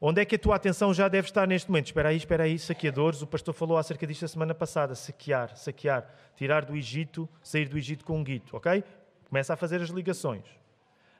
[0.00, 1.86] Onde é que a tua atenção já deve estar neste momento?
[1.86, 3.20] Espera aí, espera aí, saqueadores.
[3.20, 4.94] O pastor falou acerca disto a semana passada.
[4.94, 6.10] Saquear, saquear.
[6.34, 8.82] Tirar do Egito, sair do Egito com um guito, ok?
[9.28, 10.44] Começa a fazer as ligações.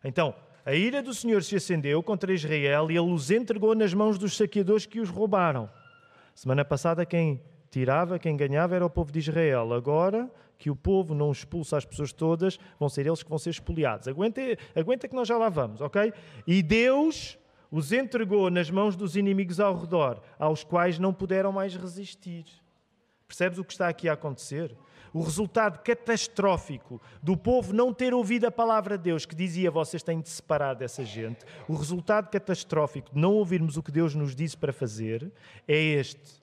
[0.03, 4.19] Então, a ira do Senhor se acendeu contra Israel e ele os entregou nas mãos
[4.19, 5.71] dos saqueadores que os roubaram.
[6.35, 9.73] Semana passada, quem tirava, quem ganhava era o povo de Israel.
[9.73, 13.49] Agora que o povo não expulsa as pessoas todas, vão ser eles que vão ser
[13.49, 14.07] expoliados.
[14.07, 14.43] Aguenta,
[14.77, 16.13] aguenta que nós já lá vamos, ok?
[16.47, 17.39] E Deus
[17.71, 22.45] os entregou nas mãos dos inimigos ao redor, aos quais não puderam mais resistir.
[23.41, 24.77] Percebes o que está aqui a acontecer?
[25.15, 30.05] o resultado catastrófico do povo não ter ouvido a palavra de Deus que dizia vocês
[30.05, 34.37] têm de separar dessa gente, o resultado catastrófico de não ouvirmos o que Deus nos
[34.37, 35.33] disse para fazer
[35.67, 36.41] é este.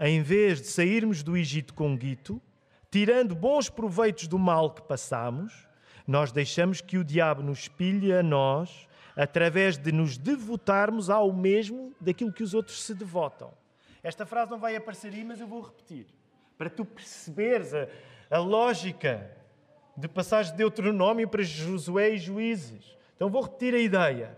[0.00, 2.42] Em vez de sairmos do Egito com guito,
[2.90, 5.68] tirando bons proveitos do mal que passamos,
[6.04, 11.92] nós deixamos que o diabo nos espilhe a nós através de nos devotarmos ao mesmo
[12.00, 13.52] daquilo que os outros se devotam.
[14.02, 16.17] Esta frase não vai aparecer aí, mas eu vou repetir
[16.58, 17.86] para tu perceberes a,
[18.28, 19.30] a lógica
[19.96, 22.96] de passagem de Deuteronômio para Josué e Juízes.
[23.16, 24.36] Então vou repetir a ideia.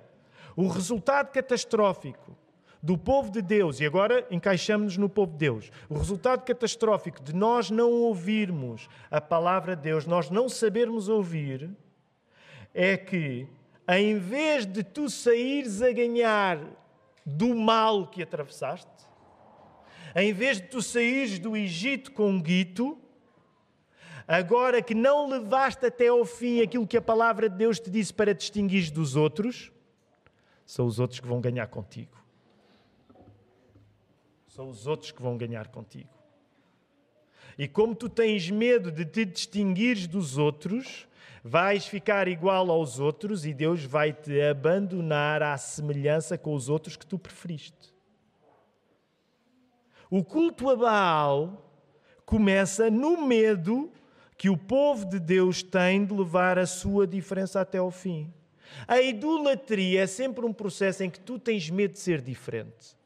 [0.54, 2.36] O resultado catastrófico
[2.82, 7.34] do povo de Deus, e agora encaixamos-nos no povo de Deus, o resultado catastrófico de
[7.34, 11.70] nós não ouvirmos a palavra de Deus, nós não sabermos ouvir,
[12.72, 13.46] é que,
[13.88, 16.58] em vez de tu saíres a ganhar
[17.26, 19.09] do mal que atravessaste,
[20.14, 22.98] em vez de tu saíres do Egito com guito,
[24.26, 28.12] agora que não levaste até ao fim aquilo que a palavra de Deus te disse
[28.12, 29.70] para distinguir dos outros,
[30.66, 32.16] são os outros que vão ganhar contigo.
[34.46, 36.10] São os outros que vão ganhar contigo.
[37.58, 41.06] E como tu tens medo de te distinguires dos outros,
[41.42, 46.96] vais ficar igual aos outros e Deus vai te abandonar à semelhança com os outros
[46.96, 47.89] que tu preferiste.
[50.10, 51.72] O culto a Baal
[52.26, 53.92] começa no medo
[54.36, 58.32] que o povo de Deus tem de levar a sua diferença até ao fim.
[58.88, 62.96] A idolatria é sempre um processo em que tu tens medo de ser diferente.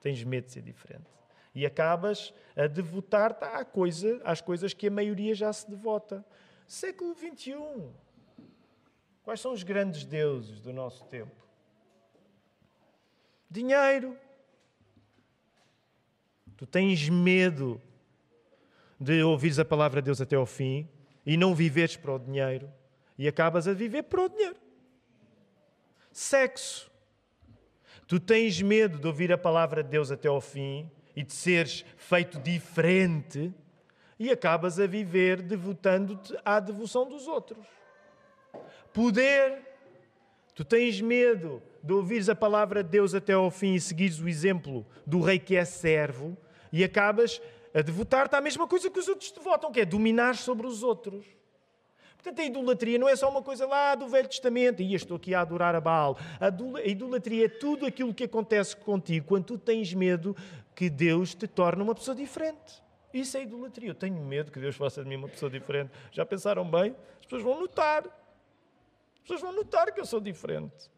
[0.00, 1.06] Tens medo de ser diferente.
[1.54, 6.24] E acabas a devotar-te à coisa, às coisas que a maioria já se devota.
[6.66, 7.56] Século XXI.
[9.24, 11.44] Quais são os grandes deuses do nosso tempo?
[13.50, 14.16] Dinheiro.
[16.58, 17.80] Tu tens medo
[19.00, 20.88] de ouvires a palavra de Deus até ao fim
[21.24, 22.68] e não viveres para o dinheiro
[23.16, 24.56] e acabas a viver para o dinheiro.
[26.10, 26.90] Sexo.
[28.08, 31.84] Tu tens medo de ouvir a palavra de Deus até ao fim e de seres
[31.96, 33.54] feito diferente
[34.18, 37.64] e acabas a viver devotando-te à devoção dos outros.
[38.92, 39.62] Poder.
[40.56, 44.28] Tu tens medo de ouvires a palavra de Deus até ao fim e seguires o
[44.28, 46.36] exemplo do rei que é servo
[46.72, 47.40] e acabas
[47.74, 51.24] a devotar-te à mesma coisa que os outros devotam, que é dominar sobre os outros.
[52.16, 55.34] Portanto, a idolatria não é só uma coisa lá do Velho Testamento, e estou aqui
[55.34, 56.18] a adorar a Baal.
[56.40, 56.48] A
[56.86, 60.36] idolatria é tudo aquilo que acontece contigo quando tu tens medo
[60.74, 62.82] que Deus te torne uma pessoa diferente.
[63.12, 63.90] Isso é idolatria.
[63.90, 65.90] Eu tenho medo que Deus faça de mim uma pessoa diferente.
[66.10, 66.94] Já pensaram bem?
[67.20, 68.04] As pessoas vão notar.
[68.04, 70.90] As pessoas vão notar que eu sou diferente.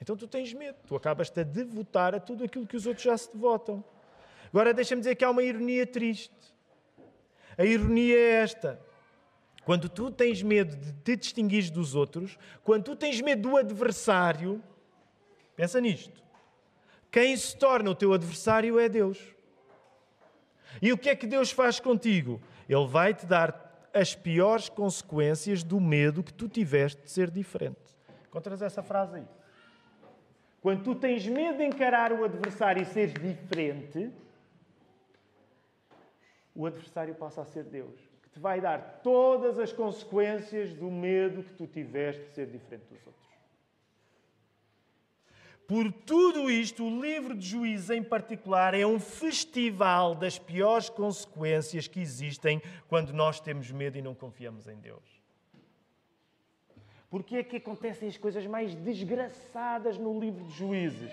[0.00, 0.78] Então tu tens medo.
[0.86, 3.84] Tu acabas-te a devotar a tudo aquilo que os outros já se devotam.
[4.48, 6.34] Agora deixa-me dizer que há uma ironia triste.
[7.56, 8.80] A ironia é esta.
[9.64, 14.62] Quando tu tens medo de te distinguir dos outros, quando tu tens medo do adversário,
[15.54, 16.22] pensa nisto.
[17.10, 19.18] Quem se torna o teu adversário é Deus.
[20.80, 22.40] E o que é que Deus faz contigo?
[22.68, 27.76] Ele vai te dar as piores consequências do medo que tu tiveste de ser diferente.
[28.28, 29.24] Encontras essa frase aí?
[30.60, 34.10] Quando tu tens medo de encarar o adversário e seres diferente,
[36.58, 41.44] o adversário passa a ser Deus, que te vai dar todas as consequências do medo
[41.44, 43.28] que tu tiveste de ser diferente dos outros.
[45.68, 51.86] Por tudo isto, o livro de Juízes em particular é um festival das piores consequências
[51.86, 55.22] que existem quando nós temos medo e não confiamos em Deus.
[57.08, 61.12] Porque é que acontecem as coisas mais desgraçadas no livro de Juízes?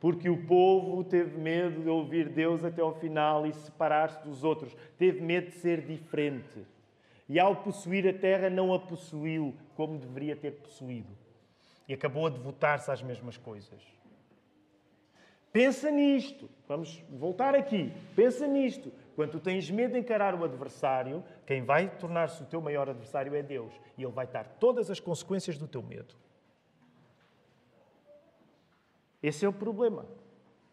[0.00, 4.74] Porque o povo teve medo de ouvir Deus até ao final e separar-se dos outros,
[4.96, 6.66] teve medo de ser diferente.
[7.28, 11.16] E ao possuir a terra, não a possuiu como deveria ter possuído.
[11.86, 13.80] E acabou a devotar-se às mesmas coisas.
[15.52, 16.48] Pensa nisto.
[16.66, 17.92] Vamos voltar aqui.
[18.16, 18.92] Pensa nisto.
[19.14, 23.34] Quando tu tens medo de encarar o adversário, quem vai tornar-se o teu maior adversário
[23.34, 23.72] é Deus.
[23.98, 26.14] E Ele vai dar todas as consequências do teu medo.
[29.22, 30.06] Esse é o problema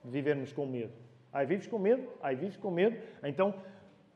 [0.03, 0.93] de vivermos com medo.
[1.31, 2.07] Ai, vives com medo?
[2.21, 2.97] Ai, vives com medo?
[3.23, 3.53] Então,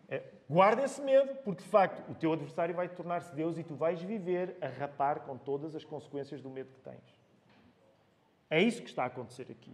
[0.08, 3.76] é, guarda esse medo, porque de facto o teu adversário vai tornar-se Deus e tu
[3.76, 7.16] vais viver a rapar com todas as consequências do medo que tens.
[8.50, 9.74] É isso que está a acontecer aqui.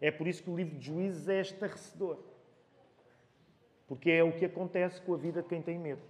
[0.00, 2.18] É por isso que o livro de Juízes é estarrecedor.
[3.86, 6.02] Porque é o que acontece com a vida de quem tem medo.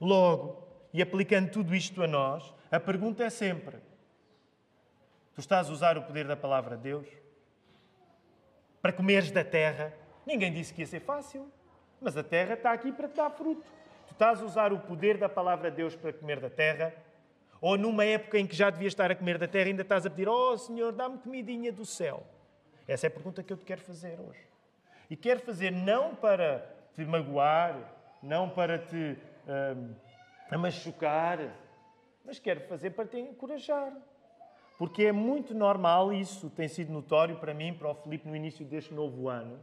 [0.00, 3.76] Logo, e aplicando tudo isto a nós, a pergunta é sempre:
[5.36, 7.06] Tu estás a usar o poder da palavra de Deus
[8.80, 9.92] para comeres da terra.
[10.24, 11.52] Ninguém disse que ia ser fácil,
[12.00, 13.62] mas a terra está aqui para te dar fruto.
[14.06, 16.94] Tu estás a usar o poder da palavra de Deus para comer da terra?
[17.60, 20.10] Ou numa época em que já devias estar a comer da terra, ainda estás a
[20.10, 22.22] pedir: Oh Senhor, dá-me comidinha do céu?
[22.88, 24.40] Essa é a pergunta que eu te quero fazer hoje.
[25.10, 27.76] E quero fazer não para te magoar,
[28.22, 29.18] não para te
[30.50, 31.38] um, machucar,
[32.24, 33.92] mas quero fazer para te encorajar.
[34.78, 38.64] Porque é muito normal, isso tem sido notório para mim, para o Filipe, no início
[38.64, 39.58] deste novo ano.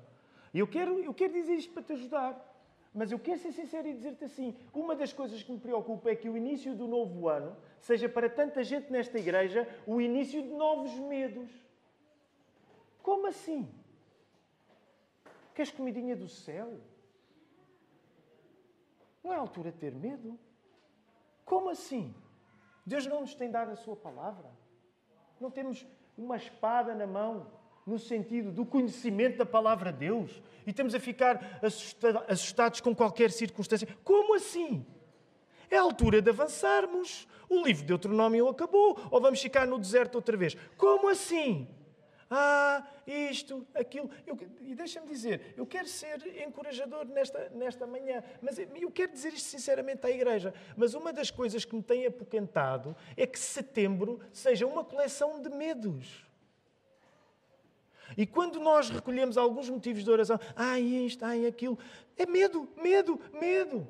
[0.53, 2.49] E eu quero, eu quero dizer isto para te ajudar.
[2.93, 6.15] Mas eu quero ser sincero e dizer-te assim: uma das coisas que me preocupa é
[6.15, 10.49] que o início do novo ano seja para tanta gente nesta igreja o início de
[10.49, 11.49] novos medos.
[13.01, 13.67] Como assim?
[15.55, 16.79] Queres comidinha do céu?
[19.23, 20.37] Não é a altura de ter medo?
[21.45, 22.13] Como assim?
[22.85, 24.49] Deus não nos tem dado a sua palavra?
[25.43, 25.85] Não temos
[26.17, 27.47] uma espada na mão,
[27.85, 31.59] no sentido do conhecimento da palavra de Deus, e estamos a ficar
[32.29, 33.85] assustados com qualquer circunstância.
[34.05, 34.85] Como assim?
[35.69, 37.27] É a altura de avançarmos.
[37.49, 40.55] O livro de Deuteronômio acabou, ou vamos ficar no deserto outra vez.
[40.77, 41.67] Como assim?
[42.35, 44.09] Ah, isto, aquilo.
[44.25, 49.33] Eu, e deixa-me dizer, eu quero ser encorajador nesta, nesta manhã, mas eu quero dizer
[49.33, 50.51] isto sinceramente à igreja.
[50.75, 55.49] Mas uma das coisas que me tem apoquentado é que setembro seja uma coleção de
[55.51, 56.25] medos.
[58.17, 61.77] E quando nós recolhemos alguns motivos de oração, ai isto, ai aquilo,
[62.17, 63.87] é medo, medo, medo.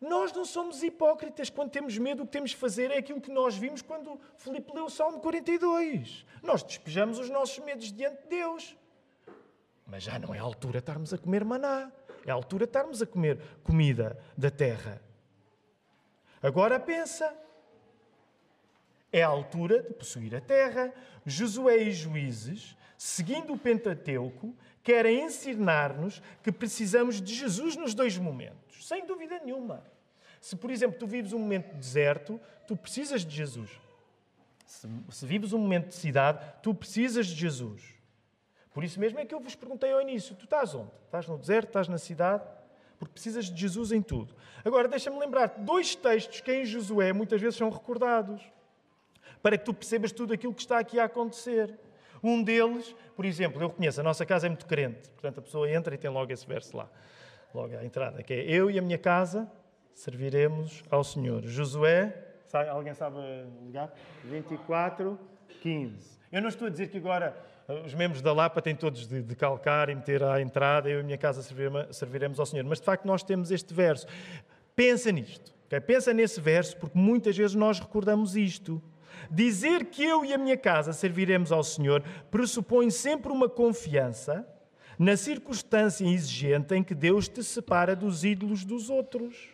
[0.00, 3.30] Nós não somos hipócritas quando temos medo, o que temos de fazer é aquilo que
[3.30, 6.24] nós vimos quando Filipe leu o Salmo 42.
[6.42, 8.76] Nós despejamos os nossos medos diante de Deus.
[9.84, 11.90] Mas já não é a altura de estarmos a comer maná.
[12.24, 15.02] É a altura de estarmos a comer comida da terra.
[16.42, 17.34] Agora pensa.
[19.10, 20.92] É a altura de possuir a terra.
[21.24, 24.54] Josué e Juízes, seguindo o Pentateuco,
[24.88, 29.84] querem ensinar-nos que precisamos de Jesus nos dois momentos, sem dúvida nenhuma.
[30.40, 33.70] Se, por exemplo, tu vives um momento de deserto, tu precisas de Jesus.
[34.64, 37.82] Se, se vives um momento de cidade, tu precisas de Jesus.
[38.72, 40.90] Por isso mesmo é que eu vos perguntei ao início: tu estás onde?
[41.04, 41.66] Estás no deserto?
[41.68, 42.44] Estás na cidade?
[42.98, 44.34] Porque precisas de Jesus em tudo.
[44.64, 48.40] Agora, deixa-me lembrar dois textos que em Josué muitas vezes são recordados,
[49.42, 51.78] para que tu percebas tudo aquilo que está aqui a acontecer.
[52.22, 55.70] Um deles, por exemplo, eu reconheço, a nossa casa é muito crente, portanto a pessoa
[55.70, 56.88] entra e tem logo esse verso lá,
[57.54, 59.50] logo à entrada, que é Eu e a minha casa
[59.94, 61.42] serviremos ao Senhor.
[61.44, 62.14] Josué,
[62.44, 63.16] sabe, alguém sabe
[63.64, 63.92] ligar?
[64.24, 65.18] 24,
[65.60, 66.18] 15.
[66.30, 67.36] Eu não estou a dizer que agora
[67.68, 70.98] eh, os membros da Lapa têm todos de, de calcar e meter à entrada, eu
[70.98, 71.42] e a minha casa
[71.90, 74.06] serviremos ao Senhor, mas de facto nós temos este verso.
[74.76, 75.80] Pensa nisto, okay?
[75.80, 78.82] pensa nesse verso, porque muitas vezes nós recordamos isto.
[79.30, 84.46] Dizer que eu e a minha casa serviremos ao Senhor pressupõe sempre uma confiança
[84.98, 89.50] na circunstância exigente em que Deus te separa dos ídolos dos outros.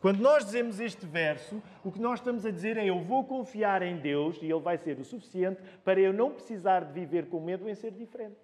[0.00, 3.82] Quando nós dizemos este verso, o que nós estamos a dizer é: Eu vou confiar
[3.82, 7.38] em Deus e Ele vai ser o suficiente para eu não precisar de viver com
[7.38, 8.36] medo em ser diferente.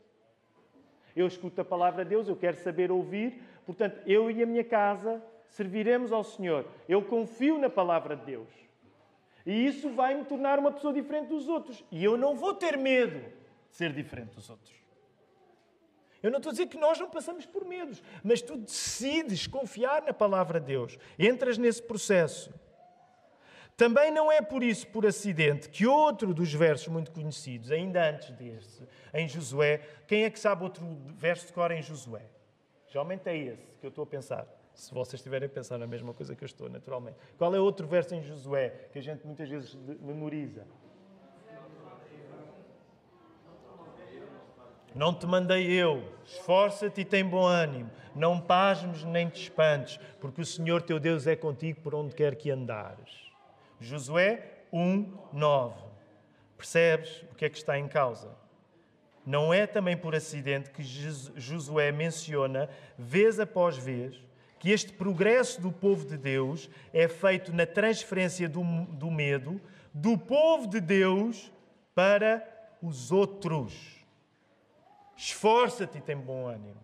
[1.16, 4.62] Eu escuto a palavra de Deus, eu quero saber ouvir, portanto, eu e a minha
[4.62, 6.64] casa serviremos ao Senhor.
[6.89, 8.67] Eu confio na palavra de Deus.
[9.49, 11.82] E isso vai me tornar uma pessoa diferente dos outros.
[11.90, 13.18] E eu não vou ter medo
[13.70, 14.74] de ser diferente dos outros.
[16.22, 20.03] Eu não estou a dizer que nós não passamos por medos, mas tu decides confiar
[20.03, 20.99] na palavra de Deus.
[21.18, 22.53] Entras nesse processo.
[23.74, 28.30] Também não é por isso, por acidente, que outro dos versos muito conhecidos, ainda antes
[28.32, 30.84] deste, em Josué, quem é que sabe outro
[31.16, 32.26] verso de cor em Josué?
[32.86, 36.14] Geralmente é esse que eu estou a pensar se vocês estiverem a pensar na mesma
[36.14, 37.18] coisa que eu estou, naturalmente.
[37.37, 40.64] Qual é outro verso em Josué que a gente muitas vezes memoriza?
[44.95, 50.41] Não te mandei eu, esforça-te e tem bom ânimo, não pasmes nem te espantes, porque
[50.41, 53.33] o Senhor teu Deus é contigo por onde quer que andares.
[53.81, 55.74] Josué 1, 9.
[56.57, 58.31] Percebes o que é que está em causa?
[59.26, 64.28] Não é também por acidente que Josué menciona, vez após vez,
[64.59, 69.61] que este progresso do povo de Deus é feito na transferência do, do medo
[69.92, 71.52] do povo de Deus
[71.94, 72.46] para
[72.82, 73.74] os outros.
[75.16, 76.80] Esforça-te e tem bom ânimo.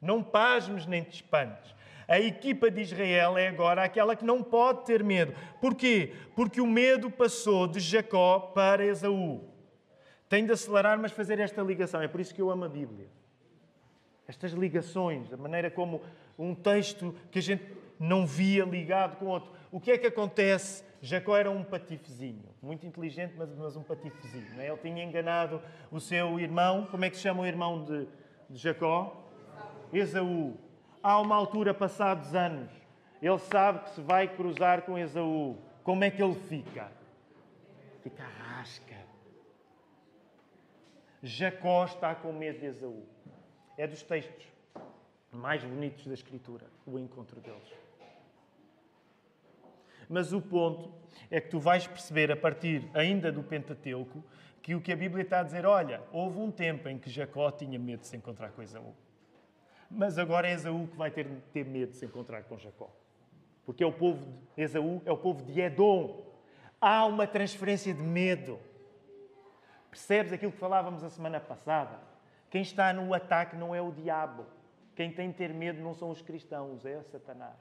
[0.00, 1.74] Não pasmes nem te espantes.
[2.08, 5.34] A equipa de Israel é agora aquela que não pode ter medo.
[5.60, 6.14] Porquê?
[6.34, 9.44] Porque o medo passou de Jacó para Esaú.
[10.28, 12.00] Tem de acelerar, mas fazer esta ligação.
[12.00, 13.08] É por isso que eu amo a Bíblia.
[14.26, 16.02] Estas ligações, a maneira como
[16.38, 17.64] um texto que a gente
[17.98, 19.50] não via ligado com outro.
[19.72, 20.84] O que é que acontece?
[21.02, 24.60] Jacó era um patifezinho, muito inteligente, mas, mas um patifezinho.
[24.60, 24.68] É?
[24.68, 25.60] Ele tinha enganado
[25.90, 26.86] o seu irmão.
[26.90, 28.06] Como é que se chama o irmão de,
[28.48, 29.24] de Jacó?
[29.92, 30.56] Esaú.
[31.02, 32.70] Há uma altura, passados anos,
[33.22, 35.56] ele sabe que se vai cruzar com Esaú.
[35.82, 36.90] Como é que ele fica?
[38.02, 38.96] Fica rasca.
[41.22, 43.06] Jacó está com medo de Esaú.
[43.76, 44.57] É dos textos
[45.32, 47.72] mais bonitos da Escritura, o encontro deles.
[50.08, 50.92] Mas o ponto
[51.30, 54.24] é que tu vais perceber, a partir ainda do Pentateuco,
[54.62, 57.50] que o que a Bíblia está a dizer, olha, houve um tempo em que Jacó
[57.50, 58.94] tinha medo de se encontrar com Esaú.
[59.90, 62.90] Mas agora é Esaú que vai ter, ter medo de se encontrar com Jacó.
[63.64, 64.24] Porque é o povo
[64.56, 66.24] de Esaú, é o povo de Edom.
[66.80, 68.58] Há uma transferência de medo.
[69.90, 71.98] Percebes aquilo que falávamos a semana passada?
[72.50, 74.46] Quem está no ataque não é o diabo.
[74.98, 77.54] Quem tem ter medo não são os cristãos, é Satanás.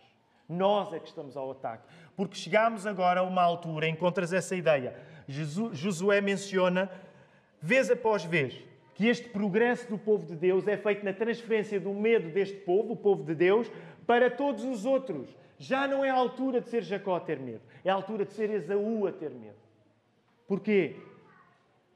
[0.49, 1.83] Nós é que estamos ao ataque.
[2.15, 4.99] Porque chegámos agora a uma altura, encontras essa ideia.
[5.27, 6.89] Josué menciona,
[7.61, 8.59] vez após vez,
[8.95, 12.93] que este progresso do povo de Deus é feito na transferência do medo deste povo,
[12.93, 13.71] o povo de Deus,
[14.07, 15.29] para todos os outros.
[15.59, 18.33] Já não é a altura de ser Jacó a ter medo, é a altura de
[18.33, 19.61] ser Esaú a ter medo.
[20.47, 20.95] Porquê?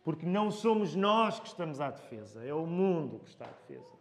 [0.03, 4.00] Porque não somos nós que estamos à defesa, é o mundo que está à defesa.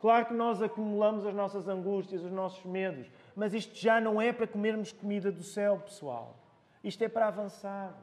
[0.00, 4.32] Claro que nós acumulamos as nossas angústias, os nossos medos, mas isto já não é
[4.32, 6.36] para comermos comida do céu, pessoal.
[6.84, 7.98] Isto é para avançar.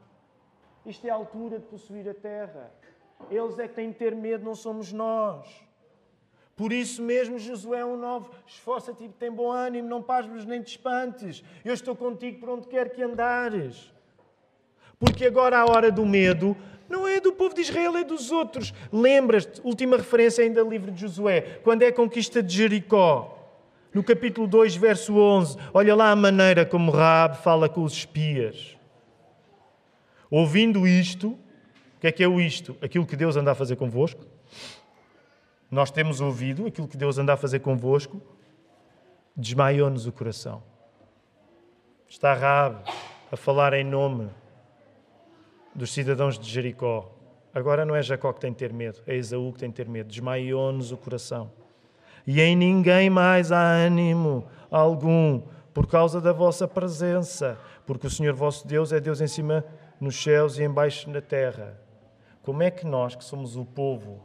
[0.86, 2.72] Isto é a altura de possuir a terra.
[3.32, 5.48] Eles é que têm de ter medo, não somos nós.
[6.56, 11.44] Por isso mesmo, Josué 1,9: Esforça-te tem bom ânimo, não pasmes nem te espantes.
[11.64, 13.94] Eu estou contigo por onde quer que andares.
[15.00, 16.56] Porque agora a hora do medo
[16.90, 18.74] não é do povo de Israel, é dos outros.
[18.92, 23.32] Lembras-te, última referência ainda do livro de Josué, quando é a conquista de Jericó.
[23.94, 28.76] No capítulo 2, verso 11, olha lá a maneira como Raab fala com os espias.
[30.30, 32.76] Ouvindo isto, o que é que é o isto?
[32.82, 34.26] Aquilo que Deus anda a fazer convosco.
[35.72, 38.22] Nós temos ouvido aquilo que Deus anda a fazer convosco.
[39.36, 40.62] Desmaiou-nos o coração.
[42.08, 42.84] Está Raab
[43.32, 44.30] a falar em nome
[45.76, 47.12] dos cidadãos de Jericó.
[47.54, 49.88] Agora não é Jacó que tem de ter medo, é Esaú que tem de ter
[49.88, 50.10] medo.
[50.10, 51.52] Desmaiou-nos o coração.
[52.26, 55.42] E em ninguém mais há ânimo algum
[55.74, 59.64] por causa da vossa presença, porque o Senhor vosso Deus é Deus em cima
[60.00, 61.80] nos céus e embaixo na terra.
[62.42, 64.24] Como é que nós, que somos o povo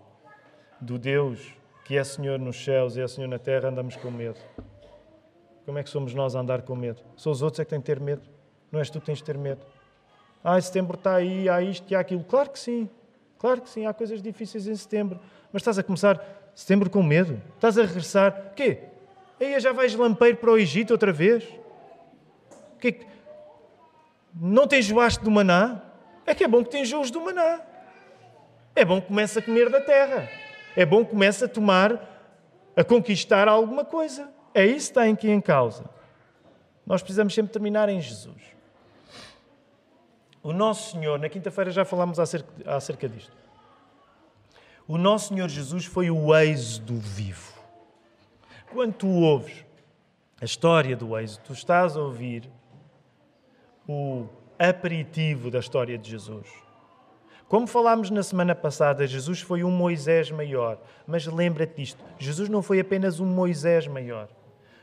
[0.81, 4.39] do Deus que é Senhor nos céus e é Senhor na terra, andamos com medo?
[5.67, 7.03] Como é que somos nós a andar com medo?
[7.17, 8.23] São os outros é que têm de ter medo.
[8.71, 9.65] Não és tu que tens de ter medo.
[10.43, 12.25] Ah, setembro está aí, há isto e há aquilo.
[12.25, 12.89] Claro que sim,
[13.39, 15.21] claro que sim, há coisas difíceis em setembro.
[15.53, 16.21] Mas estás a começar
[16.55, 17.41] setembro com medo?
[17.55, 18.53] Estás a regressar?
[18.57, 18.79] Quê?
[19.41, 21.45] Aí já vais lampeiro para o Egito outra vez?
[22.79, 23.07] Que...
[24.35, 25.83] Não tens enjoaste do maná?
[26.25, 27.61] É que é bom que te enjoes do maná.
[28.75, 30.29] É bom que comece a comer da terra.
[30.77, 32.01] É bom que comece a tomar,
[32.77, 34.31] a conquistar alguma coisa.
[34.55, 35.85] É isso que está aqui em causa.
[36.87, 38.41] Nós precisamos sempre terminar em Jesus.
[40.43, 43.33] O nosso Senhor, na quinta-feira já falámos acerca, acerca disto.
[44.89, 47.53] O nosso Senhor Jesus foi o êxodo vivo.
[48.73, 49.65] Quando tu ouves
[50.41, 52.51] a história do êxodo, tu estás a ouvir
[53.87, 54.27] o
[54.59, 56.49] aperitivo da história de Jesus.
[57.49, 60.79] Como falámos na semana passada, Jesus foi um Moisés maior.
[61.07, 64.29] Mas lembra-te disto: Jesus não foi apenas um Moisés maior.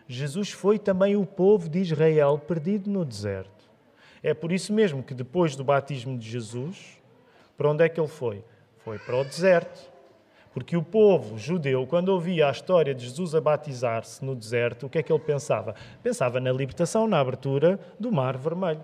[0.08, 3.57] Jesus foi também o povo de Israel perdido no deserto.
[4.22, 7.00] É por isso mesmo que depois do batismo de Jesus,
[7.58, 8.44] para onde é que ele foi?
[8.80, 9.98] Foi para o deserto.
[10.54, 14.90] Porque o povo judeu, quando ouvia a história de Jesus a batizar-se no deserto, o
[14.90, 15.76] que é que ele pensava?
[16.02, 18.84] Pensava na libertação, na abertura do Mar Vermelho.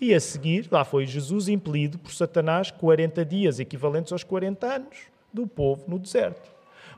[0.00, 4.96] E a seguir, lá foi Jesus impelido por Satanás 40 dias, equivalentes aos 40 anos
[5.32, 6.50] do povo no deserto.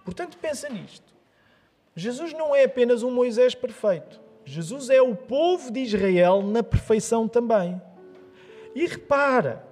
[0.05, 1.12] Portanto, pensa nisto.
[1.97, 4.20] Jesus não é apenas um Moisés perfeito.
[4.45, 7.80] Jesus é o povo de Israel na perfeição também.
[8.74, 9.64] E repara,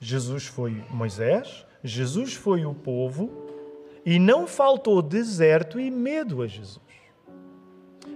[0.00, 3.30] Jesus foi Moisés, Jesus foi o povo
[4.04, 6.80] e não faltou deserto e medo a Jesus.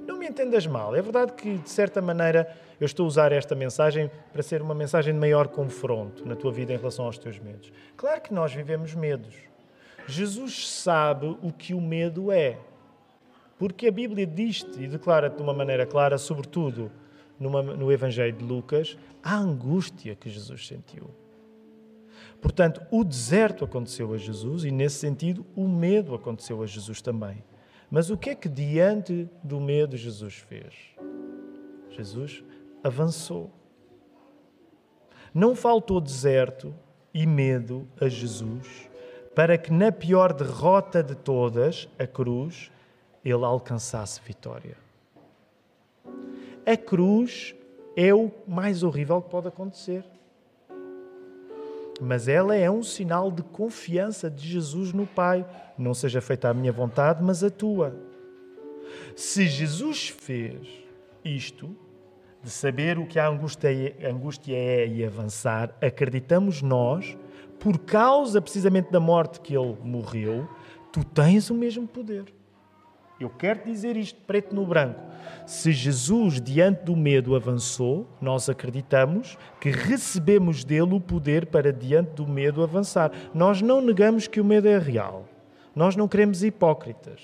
[0.07, 3.55] Não me entendas mal, é verdade que, de certa maneira, eu estou a usar esta
[3.55, 7.39] mensagem para ser uma mensagem de maior confronto na tua vida em relação aos teus
[7.39, 7.73] medos.
[7.97, 9.35] Claro que nós vivemos medos.
[10.07, 12.59] Jesus sabe o que o medo é.
[13.63, 16.91] Porque a Bíblia diz-te e declara-te de uma maneira clara, sobretudo
[17.39, 21.09] numa, no Evangelho de Lucas, a angústia que Jesus sentiu.
[22.41, 27.45] Portanto, o deserto aconteceu a Jesus e, nesse sentido, o medo aconteceu a Jesus também.
[27.89, 30.75] Mas o que é que diante do medo Jesus fez?
[31.91, 32.43] Jesus
[32.83, 33.49] avançou.
[35.33, 36.75] Não faltou deserto
[37.15, 38.91] e medo a Jesus
[39.37, 42.73] para que, na pior derrota de todas, a cruz,
[43.25, 44.77] ele alcançasse vitória.
[46.65, 47.55] A cruz
[47.97, 50.05] é o mais horrível que pode acontecer.
[52.01, 55.47] Mas ela é um sinal de confiança de Jesus no Pai.
[55.79, 57.95] Não seja feita a minha vontade, mas a tua.
[59.15, 60.67] Se Jesus fez
[61.25, 61.77] isto,
[62.43, 63.69] de saber o que a angústia
[64.53, 67.17] é e avançar, acreditamos nós,
[67.61, 70.49] por causa precisamente da morte que ele morreu,
[70.91, 72.25] tu tens o mesmo poder.
[73.23, 75.01] Eu quero dizer isto preto no branco.
[75.47, 82.11] Se Jesus, diante do medo, avançou, nós acreditamos que recebemos dele o poder para, diante
[82.15, 83.13] do medo, avançar.
[83.33, 85.29] Nós não negamos que o medo é real.
[85.75, 87.21] Nós não queremos hipócritas.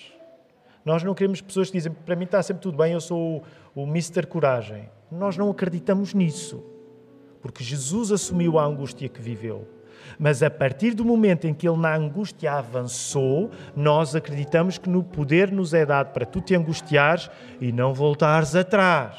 [0.84, 3.44] Nós não queremos pessoas que dizem para mim está sempre tudo bem, eu sou
[3.74, 4.26] o, o Mr.
[4.26, 4.88] Coragem.
[5.11, 6.64] Nós não acreditamos nisso.
[7.42, 9.66] Porque Jesus assumiu a angústia que viveu.
[10.18, 15.02] Mas a partir do momento em que ele na angústia avançou, nós acreditamos que no
[15.02, 17.30] poder nos é dado para tu te angustiares
[17.61, 19.16] e não voltares atrás.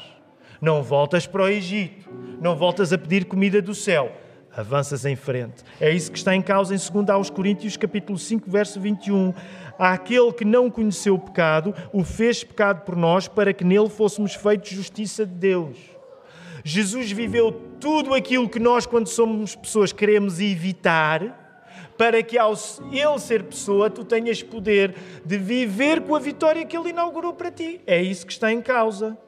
[0.60, 2.10] Não voltas para o Egito,
[2.40, 4.12] não voltas a pedir comida do céu.
[4.54, 5.62] Avanças em frente.
[5.80, 9.32] É isso que está em causa em 2 aos Coríntios, capítulo 5, verso 21.
[9.78, 14.34] Aquele que não conheceu o pecado, o fez pecado por nós, para que nele fôssemos
[14.34, 15.78] feitos justiça de Deus.
[16.64, 21.38] Jesus viveu tudo aquilo que nós, quando somos pessoas, queremos evitar
[21.96, 22.54] para que ao
[22.90, 24.94] Ele ser pessoa, tu tenhas poder
[25.24, 27.80] de viver com a vitória que Ele inaugurou para ti.
[27.86, 29.18] É isso que está em causa.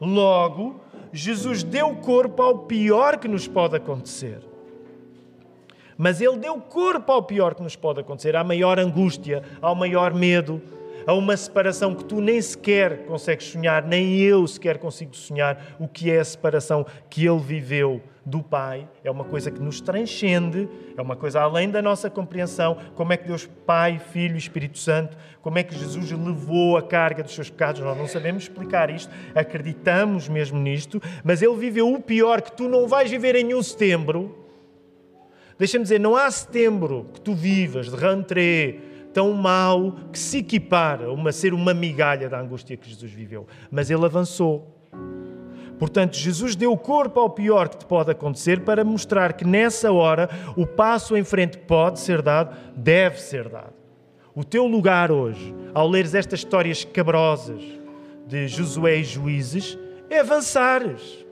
[0.00, 0.80] Logo,
[1.12, 4.38] Jesus deu corpo ao pior que nos pode acontecer.
[5.98, 10.14] Mas Ele deu corpo ao pior que nos pode acontecer, à maior angústia, ao maior
[10.14, 10.62] medo,
[11.06, 15.86] a uma separação que tu nem sequer consegues sonhar, nem eu sequer consigo sonhar o
[15.86, 18.88] que é a separação que Ele viveu do Pai.
[19.04, 22.76] É uma coisa que nos transcende, é uma coisa além da nossa compreensão.
[22.96, 26.82] Como é que Deus Pai, Filho e Espírito Santo, como é que Jesus levou a
[26.82, 27.80] carga dos seus pecados?
[27.80, 32.68] Nós não sabemos explicar isto, acreditamos mesmo nisto, mas Ele viveu o pior que tu
[32.68, 34.46] não vais viver em nenhum setembro
[35.58, 38.78] Deixa-me dizer, não há setembro que tu vivas de rentrée
[39.16, 43.46] tão mau que se equipara a ser uma migalha da angústia que Jesus viveu.
[43.70, 44.76] Mas ele avançou.
[45.78, 50.28] Portanto, Jesus deu corpo ao pior que te pode acontecer para mostrar que nessa hora
[50.54, 53.72] o passo em frente pode ser dado, deve ser dado.
[54.34, 57.62] O teu lugar hoje, ao leres estas histórias cabrosas
[58.26, 59.78] de Josué e Juízes,
[60.10, 61.24] é avançares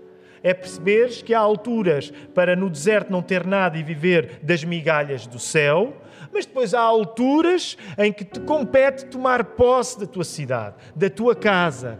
[0.45, 5.27] é perceberes que há alturas para no deserto não ter nada e viver das migalhas
[5.27, 5.97] do céu,
[6.35, 11.37] mas depois há alturas em que te compete tomar posse da tua cidade, da tua
[11.37, 11.99] casa,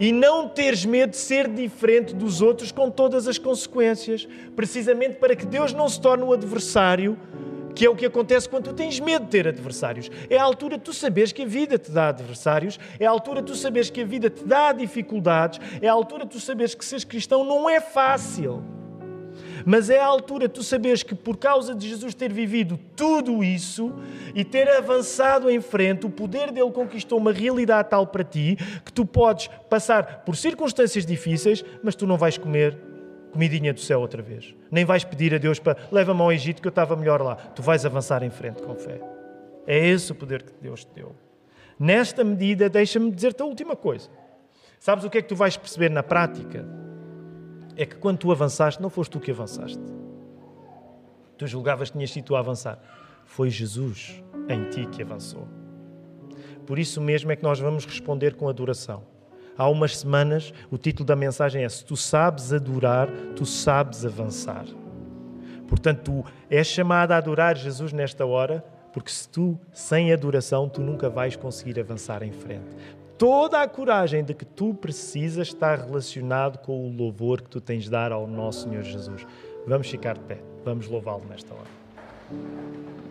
[0.00, 5.36] e não teres medo de ser diferente dos outros com todas as consequências, precisamente para
[5.36, 7.18] que Deus não se torne o adversário
[7.74, 10.10] que é o que acontece quando tu tens medo de ter adversários.
[10.30, 13.42] É a altura de tu saberes que a vida te dá adversários, é a altura
[13.42, 16.74] de tu saberes que a vida te dá dificuldades, é a altura de tu saberes
[16.74, 18.64] que seres cristão não é fácil.
[19.68, 23.42] Mas é a altura de tu saberes que por causa de Jesus ter vivido tudo
[23.42, 23.92] isso
[24.32, 28.92] e ter avançado em frente, o poder dele conquistou uma realidade tal para ti que
[28.92, 32.78] tu podes passar por circunstâncias difíceis, mas tu não vais comer
[33.32, 34.54] comidinha do céu outra vez.
[34.70, 37.34] Nem vais pedir a Deus para leva-me ao Egito que eu estava melhor lá.
[37.34, 39.00] Tu vais avançar em frente com fé.
[39.66, 41.16] É esse o poder que Deus te deu.
[41.76, 44.08] Nesta medida, deixa-me dizer-te a última coisa.
[44.78, 46.64] Sabes o que é que tu vais perceber na prática?
[47.76, 49.82] É que quando tu avançaste, não foste tu que avançaste.
[51.36, 52.78] Tu julgavas que tinhas sido tu a avançar.
[53.24, 55.46] Foi Jesus em ti que avançou.
[56.66, 59.04] Por isso mesmo é que nós vamos responder com adoração
[59.56, 64.66] há umas semanas, o título da mensagem é Se tu sabes adorar, tu sabes avançar.
[65.66, 70.80] Portanto, tu és chamado a adorar Jesus nesta hora, porque se tu, sem adoração, tu
[70.80, 72.76] nunca vais conseguir avançar em frente.
[73.18, 77.84] Toda a coragem de que tu precisas está relacionado com o louvor que tu tens
[77.84, 79.26] de dar ao nosso Senhor Jesus.
[79.66, 83.05] Vamos ficar de pé, vamos louvá-lo nesta hora.